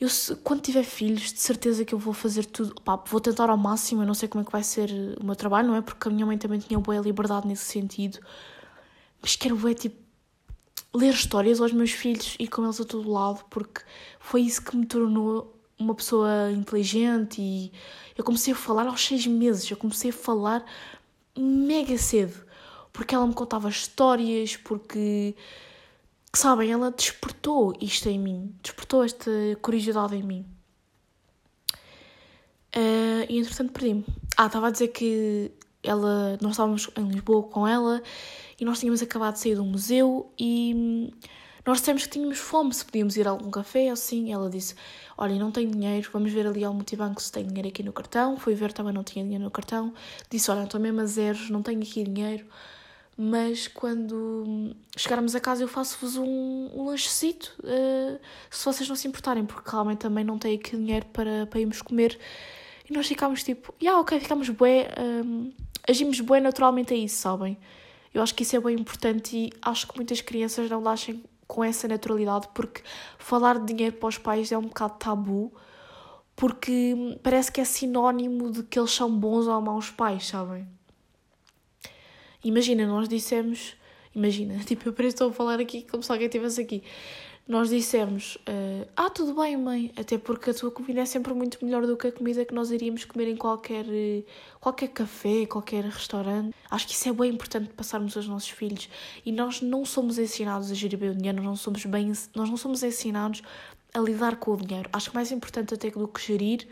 [0.00, 0.08] eu,
[0.42, 4.02] quando tiver filhos, de certeza que eu vou fazer tudo, pá, vou tentar ao máximo,
[4.02, 5.80] eu não sei como é que vai ser o meu trabalho, não é?
[5.80, 8.18] Porque a minha mãe também tinha boa liberdade nesse sentido,
[9.20, 9.96] mas quero é tipo,
[10.94, 13.82] ler histórias aos meus filhos e com eles a todo lado, porque
[14.20, 15.51] foi isso que me tornou
[15.82, 17.72] uma pessoa inteligente e
[18.16, 20.64] eu comecei a falar aos seis meses, eu comecei a falar
[21.36, 22.44] mega cedo
[22.92, 25.34] porque ela me contava histórias, porque,
[26.30, 29.30] que sabem, ela despertou isto em mim, despertou esta
[29.62, 30.46] curiosidade em mim.
[32.76, 34.04] Uh, e entretanto perdi-me.
[34.36, 35.50] Ah, estava a dizer que
[35.82, 38.02] ela, nós estávamos em Lisboa com ela
[38.58, 41.12] e nós tínhamos acabado de sair do museu e
[41.64, 44.32] nós dissemos que tínhamos fome, se podíamos ir a algum café assim.
[44.32, 44.74] Ela disse:
[45.16, 48.36] Olha, não tenho dinheiro, vamos ver ali ao multibanco se tem dinheiro aqui no cartão.
[48.36, 49.94] Fui ver, também não tinha dinheiro no cartão.
[50.30, 52.46] Disse: Olha, estou mesmo a zeros, não tenho aqui dinheiro
[53.16, 58.18] mas quando chegarmos a casa eu faço-vos um, um lanchecito, uh,
[58.50, 61.82] se vocês não se importarem, porque realmente também não tenho aqui dinheiro para, para irmos
[61.82, 62.18] comer.
[62.88, 65.52] E nós ficámos tipo, yeah, ok, ficámos bué, ehm,
[65.88, 67.56] agimos bué naturalmente a isso, sabem?
[68.12, 71.62] Eu acho que isso é bem importante e acho que muitas crianças não nascem com
[71.62, 72.80] essa naturalidade, porque
[73.18, 75.52] falar de dinheiro para os pais é um bocado tabu,
[76.34, 80.66] porque parece que é sinónimo de que eles são bons ou maus pais, sabem?
[82.42, 83.76] Imagina, nós dissemos.
[84.14, 86.82] Imagina, tipo, eu parece estou a falar aqui como se alguém estivesse aqui.
[87.52, 91.62] Nós dissemos: uh, Ah, tudo bem, mãe, até porque a tua comida é sempre muito
[91.62, 93.84] melhor do que a comida que nós iríamos comer em qualquer,
[94.58, 96.54] qualquer café, qualquer restaurante.
[96.70, 98.88] Acho que isso é bem importante passarmos aos nossos filhos.
[99.22, 102.48] E nós não somos ensinados a gerir bem o dinheiro, nós não somos, bem, nós
[102.48, 103.42] não somos ensinados
[103.92, 104.88] a lidar com o dinheiro.
[104.90, 106.66] Acho que mais importante até do que gerir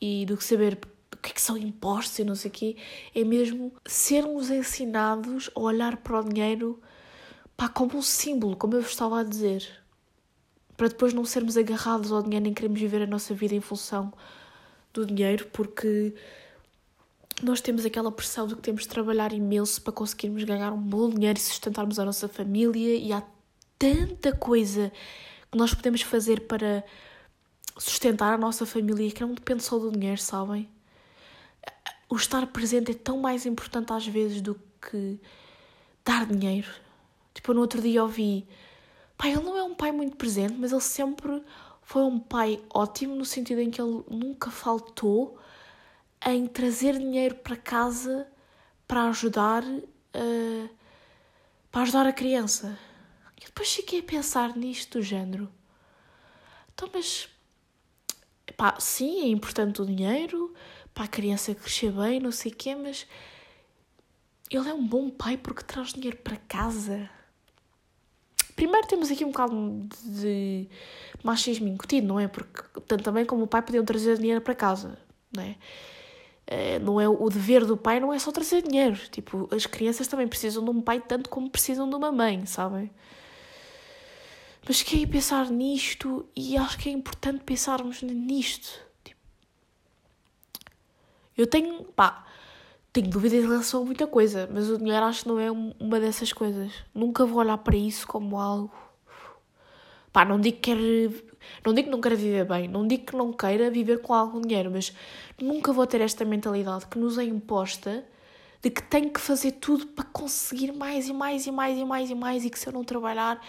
[0.00, 0.78] e do que saber
[1.12, 2.76] o que é que são impostos e não sei o quê,
[3.12, 6.80] é mesmo sermos ensinados a olhar para o dinheiro
[7.56, 9.79] pá, como um símbolo, como eu vos estava a dizer.
[10.80, 14.10] Para depois não sermos agarrados ao dinheiro nem queremos viver a nossa vida em função
[14.94, 16.14] do dinheiro, porque
[17.42, 21.10] nós temos aquela pressão de que temos de trabalhar imenso para conseguirmos ganhar um bom
[21.10, 23.22] dinheiro e sustentarmos a nossa família, e há
[23.78, 24.90] tanta coisa
[25.52, 26.82] que nós podemos fazer para
[27.76, 30.66] sustentar a nossa família que não depende só do dinheiro, sabem?
[32.08, 35.20] o estar presente é tão mais importante às vezes do que
[36.02, 36.70] dar dinheiro.
[37.34, 38.48] Tipo, no outro dia ouvi,
[39.20, 41.42] pai, ele não é um pai muito presente, mas ele sempre
[41.82, 45.38] foi um pai ótimo no sentido em que ele nunca faltou
[46.26, 48.26] em trazer dinheiro para casa
[48.88, 50.70] para ajudar uh,
[51.70, 52.78] para ajudar a criança.
[53.36, 55.52] E depois fiquei a pensar nisto do género.
[56.72, 57.28] Então, mas
[58.56, 60.54] pá, sim, é importante o dinheiro,
[60.94, 63.06] para a criança crescer bem, não sei o quê, mas
[64.50, 67.10] ele é um bom pai porque traz dinheiro para casa.
[68.60, 70.68] Primeiro temos aqui um bocado de
[71.24, 72.28] machismo incutido, não é?
[72.28, 74.98] Porque tanto também como o pai podiam trazer dinheiro para casa,
[75.34, 75.56] não é?
[76.46, 80.08] Eh, não é o dever do pai não é só trazer dinheiro tipo as crianças
[80.08, 82.90] também precisam de um pai tanto como precisam de uma mãe sabem
[84.66, 89.20] mas fiquei a pensar nisto e acho que é importante pensarmos nisto tipo,
[91.38, 92.26] eu tenho pá
[92.92, 96.00] tenho dúvidas em relação a muita coisa mas o dinheiro acho que não é uma
[96.00, 98.72] dessas coisas nunca vou olhar para isso como algo
[100.12, 101.30] pá não digo que quero
[101.64, 104.40] não digo que não queira viver bem, não digo que não queira viver com algum
[104.40, 104.92] dinheiro, mas
[105.40, 108.04] nunca vou ter esta mentalidade que nos é imposta
[108.62, 112.10] de que tenho que fazer tudo para conseguir mais e mais e mais e mais
[112.10, 113.40] e mais e que se eu não trabalhar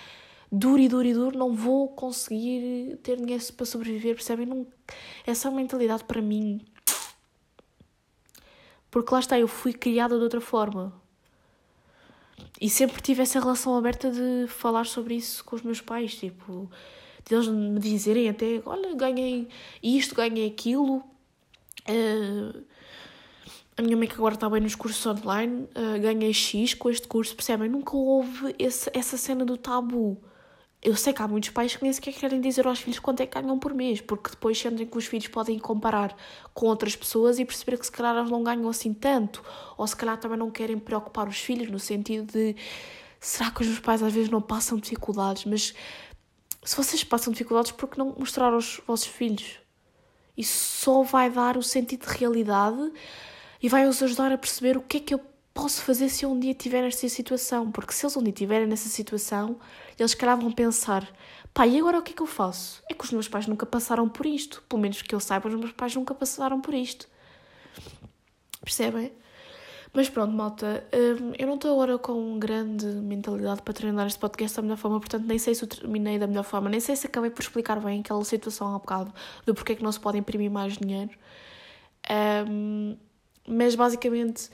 [0.51, 4.45] duro e duro e duro não vou conseguir ter dinheiro para sobreviver, percebem?
[4.45, 4.65] Não...
[5.25, 6.61] Essa mentalidade para mim.
[8.91, 10.93] Porque lá está, eu fui criada de outra forma.
[12.59, 16.69] E sempre tive essa relação aberta de falar sobre isso com os meus pais, tipo
[17.27, 19.47] de eles me dizerem até, olha, ganhei
[19.81, 20.97] isto, ganhei aquilo.
[21.87, 22.63] Uh,
[23.77, 27.07] a minha mãe que agora está bem nos cursos online, uh, ganhei X com este
[27.07, 27.69] curso, percebem?
[27.69, 30.21] Nunca houve esse, essa cena do tabu.
[30.83, 33.27] Eu sei que há muitos pais que nem sequer querem dizer aos filhos quanto é
[33.27, 36.15] que ganham por mês, porque depois sentem que os filhos podem comparar
[36.55, 39.43] com outras pessoas e perceber que se calhar eles não ganham assim tanto,
[39.77, 42.55] ou se calhar também não querem preocupar os filhos, no sentido de
[43.19, 45.75] será que os meus pais às vezes não passam dificuldades, mas
[46.63, 49.59] se vocês passam dificuldades, por que não mostrar aos vossos filhos?
[50.35, 52.91] Isso só vai dar o sentido de realidade
[53.61, 56.51] e vai-os ajudar a perceber o que é que eu posso fazer se um dia
[56.51, 57.71] estiver nesta situação.
[57.71, 59.57] Porque se eles um dia estiverem nessa situação,
[59.97, 61.07] eles calhar vão pensar:
[61.53, 62.83] pá, e agora o que é que eu faço?
[62.89, 64.63] É que os meus pais nunca passaram por isto.
[64.67, 67.07] Pelo menos que eu saiba, os meus pais nunca passaram por isto.
[68.61, 69.11] Percebem?
[69.93, 74.55] Mas pronto, malta, hum, eu não estou agora com grande mentalidade para treinar este podcast
[74.55, 77.07] da melhor forma, portanto nem sei se o terminei da melhor forma, nem sei se
[77.07, 79.13] acabei por explicar bem aquela situação há bocado
[79.45, 81.11] do porquê que não se pode imprimir mais dinheiro.
[82.47, 82.95] Um,
[83.45, 84.49] mas basicamente,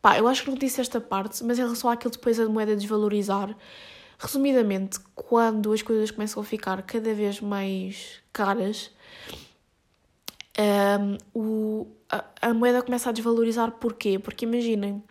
[0.00, 2.74] pá, eu acho que não disse esta parte, mas em relação àquilo depois a moeda
[2.76, 3.54] desvalorizar,
[4.18, 8.90] resumidamente, quando as coisas começam a ficar cada vez mais caras,
[10.58, 13.72] um, o, a, a, moeda começa a desvalorizar.
[13.72, 14.18] Porquê?
[14.18, 15.02] Porque imaginem,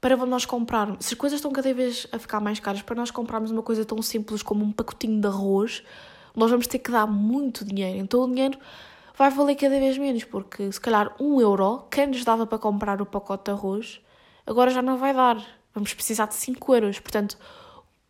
[0.00, 3.10] para nós comprarmos, se as coisas estão cada vez a ficar mais caras, para nós
[3.10, 5.82] comprarmos uma coisa tão simples como um pacotinho de arroz,
[6.34, 7.98] nós vamos ter que dar muito dinheiro.
[7.98, 8.58] Então o dinheiro
[9.16, 13.00] vai valer cada vez menos, porque se calhar um euro, quem nos dava para comprar
[13.00, 14.00] o pacote de arroz,
[14.46, 15.44] agora já não vai dar.
[15.74, 17.00] Vamos precisar de 5 euros.
[17.00, 17.36] Portanto,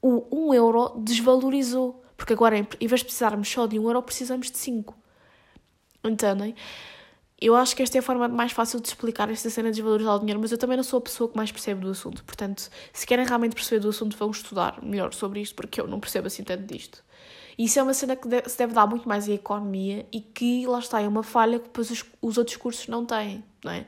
[0.00, 2.02] o 1 euro desvalorizou.
[2.16, 4.94] Porque agora, em vez de precisarmos só de 1 euro, precisamos de 5.
[6.04, 6.54] Entendem?
[7.38, 10.14] Eu acho que esta é a forma mais fácil de explicar esta cena de desvalorizar
[10.16, 12.24] o dinheiro, mas eu também não sou a pessoa que mais percebe do assunto.
[12.24, 16.00] Portanto, se querem realmente perceber do assunto, vão estudar melhor sobre isto, porque eu não
[16.00, 17.04] percebo assim tanto disto.
[17.58, 20.66] E isso é uma cena que se deve dar muito mais à economia e que,
[20.66, 23.86] lá está, é uma falha que depois os, os outros cursos não têm, não é?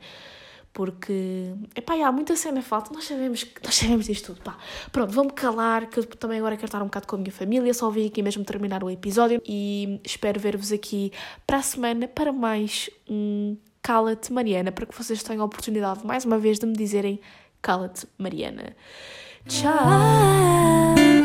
[0.73, 4.57] Porque epá, há muita cena falta, nós sabemos, nós sabemos isto tudo, pá.
[4.91, 7.73] Pronto, vou-me calar, que eu também agora quero estar um bocado com a minha família,
[7.73, 11.11] só vim aqui mesmo terminar o episódio e espero ver-vos aqui
[11.45, 16.25] para a semana para mais um Cala-te Mariana, para que vocês tenham a oportunidade mais
[16.25, 17.19] uma vez de me dizerem
[17.61, 18.75] Cala-te Mariana.
[19.47, 21.18] Tchau!